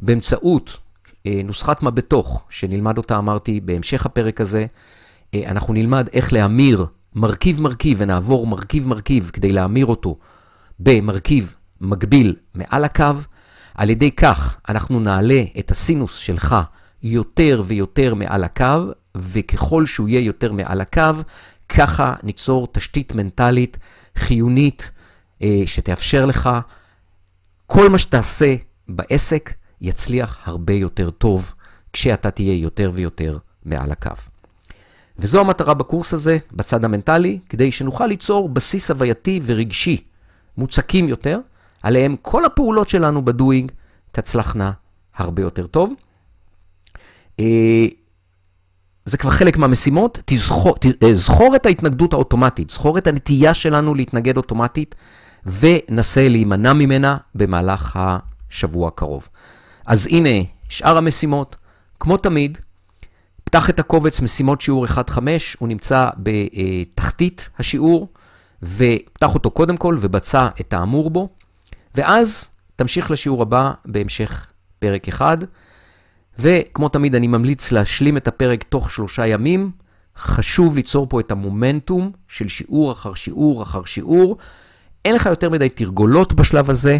באמצעות 0.00 0.78
אה, 1.26 1.40
נוסחת 1.44 1.82
מה 1.82 1.90
בתוך, 1.90 2.44
שנלמד 2.50 2.98
אותה, 2.98 3.18
אמרתי, 3.18 3.60
בהמשך 3.60 4.06
הפרק 4.06 4.40
הזה. 4.40 4.66
אה, 5.34 5.50
אנחנו 5.50 5.74
נלמד 5.74 6.08
איך 6.12 6.32
להמיר 6.32 6.86
מרכיב-מרכיב 7.14 7.98
ונעבור 8.00 8.46
מרכיב-מרכיב 8.46 9.30
כדי 9.32 9.52
להמיר 9.52 9.86
אותו 9.86 10.18
במרכיב 10.78 11.54
מקביל 11.80 12.36
מעל 12.54 12.84
הקו. 12.84 13.14
על 13.74 13.90
ידי 13.90 14.10
כך 14.10 14.56
אנחנו 14.68 15.00
נעלה 15.00 15.42
את 15.58 15.70
הסינוס 15.70 16.16
שלך 16.16 16.56
יותר 17.02 17.62
ויותר 17.66 18.14
מעל 18.14 18.44
הקו, 18.44 18.78
וככל 19.16 19.86
שהוא 19.86 20.08
יהיה 20.08 20.20
יותר 20.20 20.52
מעל 20.52 20.80
הקו, 20.80 21.22
ככה 21.68 22.14
ניצור 22.22 22.68
תשתית 22.72 23.14
מנטלית 23.14 23.76
חיונית 24.16 24.90
אה, 25.42 25.62
שתאפשר 25.66 26.26
לך, 26.26 26.50
כל 27.66 27.88
מה 27.88 27.98
שתעשה 27.98 28.54
בעסק 28.88 29.52
יצליח 29.80 30.38
הרבה 30.44 30.72
יותר 30.72 31.10
טוב 31.10 31.54
כשאתה 31.92 32.30
תהיה 32.30 32.54
יותר 32.54 32.90
ויותר 32.94 33.38
מעל 33.64 33.92
הקו. 33.92 34.10
וזו 35.18 35.40
המטרה 35.40 35.74
בקורס 35.74 36.14
הזה, 36.14 36.38
בצד 36.52 36.84
המנטלי, 36.84 37.38
כדי 37.48 37.72
שנוכל 37.72 38.06
ליצור 38.06 38.48
בסיס 38.48 38.90
הווייתי 38.90 39.40
ורגשי 39.44 40.04
מוצקים 40.56 41.08
יותר, 41.08 41.40
עליהם 41.82 42.16
כל 42.22 42.44
הפעולות 42.44 42.88
שלנו 42.88 43.24
בדואינג 43.24 43.72
תצלחנה 44.12 44.72
הרבה 45.16 45.42
יותר 45.42 45.66
טוב. 45.66 45.92
אה, 47.42 47.86
זה 49.04 49.16
כבר 49.16 49.30
חלק 49.30 49.56
מהמשימות, 49.56 50.18
תזכור, 50.24 50.74
אה, 51.02 51.14
זכור 51.14 51.56
את 51.56 51.66
ההתנגדות 51.66 52.12
האוטומטית, 52.12 52.70
זכור 52.70 52.98
את 52.98 53.06
הנטייה 53.06 53.54
שלנו 53.54 53.94
להתנגד 53.94 54.36
אוטומטית, 54.36 54.94
ונסה 55.46 56.28
להימנע 56.28 56.72
ממנה 56.72 57.16
במהלך 57.34 57.98
השבוע 58.50 58.88
הקרוב. 58.88 59.28
אז 59.86 60.06
הנה 60.06 60.44
שאר 60.68 60.96
המשימות, 60.96 61.56
כמו 62.00 62.16
תמיד, 62.16 62.58
פתח 63.44 63.70
את 63.70 63.80
הקובץ 63.80 64.20
משימות 64.20 64.60
שיעור 64.60 64.86
1-5, 64.86 65.18
הוא 65.58 65.68
נמצא 65.68 66.08
בתחתית 66.16 67.50
השיעור, 67.58 68.08
ופתח 68.62 69.34
אותו 69.34 69.50
קודם 69.50 69.76
כל 69.76 69.98
ובצע 70.00 70.48
את 70.60 70.72
האמור 70.72 71.10
בו, 71.10 71.28
ואז 71.94 72.44
תמשיך 72.76 73.10
לשיעור 73.10 73.42
הבא 73.42 73.72
בהמשך 73.84 74.46
פרק 74.78 75.08
1. 75.08 75.38
וכמו 76.38 76.88
תמיד, 76.88 77.14
אני 77.14 77.26
ממליץ 77.26 77.72
להשלים 77.72 78.16
את 78.16 78.28
הפרק 78.28 78.62
תוך 78.62 78.90
שלושה 78.90 79.26
ימים. 79.26 79.70
חשוב 80.16 80.76
ליצור 80.76 81.06
פה 81.08 81.20
את 81.20 81.30
המומנטום 81.30 82.12
של 82.28 82.48
שיעור 82.48 82.92
אחר 82.92 83.14
שיעור 83.14 83.62
אחר 83.62 83.84
שיעור. 83.84 84.36
אין 85.04 85.14
לך 85.14 85.26
יותר 85.26 85.50
מדי 85.50 85.68
תרגולות 85.68 86.32
בשלב 86.32 86.70
הזה, 86.70 86.98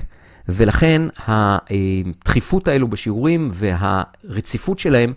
ולכן 0.49 1.03
הדחיפות 1.27 2.68
האלו 2.68 2.88
בשיעורים 2.88 3.51
והרציפות 3.53 4.79
שלהם 4.79 5.12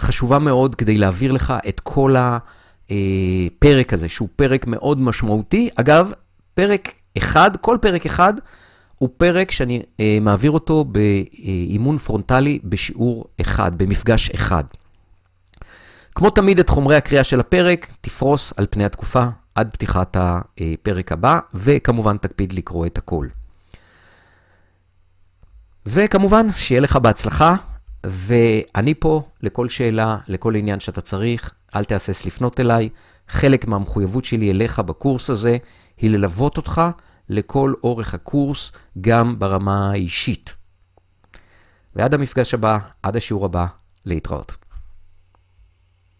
חשובה 0.00 0.38
מאוד 0.38 0.74
כדי 0.74 0.98
להעביר 0.98 1.32
לך 1.32 1.54
את 1.68 1.80
כל 1.80 2.14
הפרק 2.18 3.92
הזה, 3.92 4.08
שהוא 4.08 4.28
פרק 4.36 4.66
מאוד 4.66 5.00
משמעותי. 5.00 5.70
אגב, 5.76 6.12
פרק 6.54 6.88
אחד, 7.18 7.50
כל 7.60 7.76
פרק 7.80 8.06
אחד, 8.06 8.34
הוא 9.00 9.08
פרק 9.16 9.50
שאני 9.50 9.82
אה, 10.00 10.18
מעביר 10.20 10.50
אותו 10.50 10.84
באימון 10.84 11.98
פרונטלי 11.98 12.58
בשיעור 12.64 13.24
אחד, 13.40 13.78
במפגש 13.78 14.30
אחד. 14.30 14.64
כמו 16.14 16.30
תמיד 16.30 16.58
את 16.58 16.68
חומרי 16.68 16.96
הקריאה 16.96 17.24
של 17.24 17.40
הפרק 17.40 17.92
תפרוס 18.00 18.52
על 18.56 18.66
פני 18.70 18.84
התקופה 18.84 19.24
עד 19.54 19.70
פתיחת 19.72 20.16
הפרק 20.20 21.12
הבא, 21.12 21.38
וכמובן 21.54 22.16
תקפיד 22.16 22.52
לקרוא 22.52 22.86
את 22.86 22.98
הכל. 22.98 23.26
וכמובן, 25.86 26.46
שיהיה 26.56 26.80
לך 26.80 26.96
בהצלחה, 26.96 27.56
ואני 28.06 28.94
פה 28.94 29.22
לכל 29.42 29.68
שאלה, 29.68 30.16
לכל 30.28 30.54
עניין 30.54 30.80
שאתה 30.80 31.00
צריך, 31.00 31.52
אל 31.76 31.84
תהסס 31.84 32.26
לפנות 32.26 32.60
אליי. 32.60 32.88
חלק 33.28 33.66
מהמחויבות 33.68 34.24
שלי 34.24 34.50
אליך 34.50 34.78
בקורס 34.78 35.30
הזה 35.30 35.56
היא 35.98 36.10
ללוות 36.10 36.56
אותך 36.56 36.82
לכל 37.30 37.74
אורך 37.84 38.14
הקורס, 38.14 38.72
גם 39.00 39.38
ברמה 39.38 39.90
האישית. 39.90 40.54
ועד 41.96 42.14
המפגש 42.14 42.54
הבא, 42.54 42.78
עד 43.02 43.16
השיעור 43.16 43.44
הבא, 43.44 43.66
להתראות. 44.06 44.59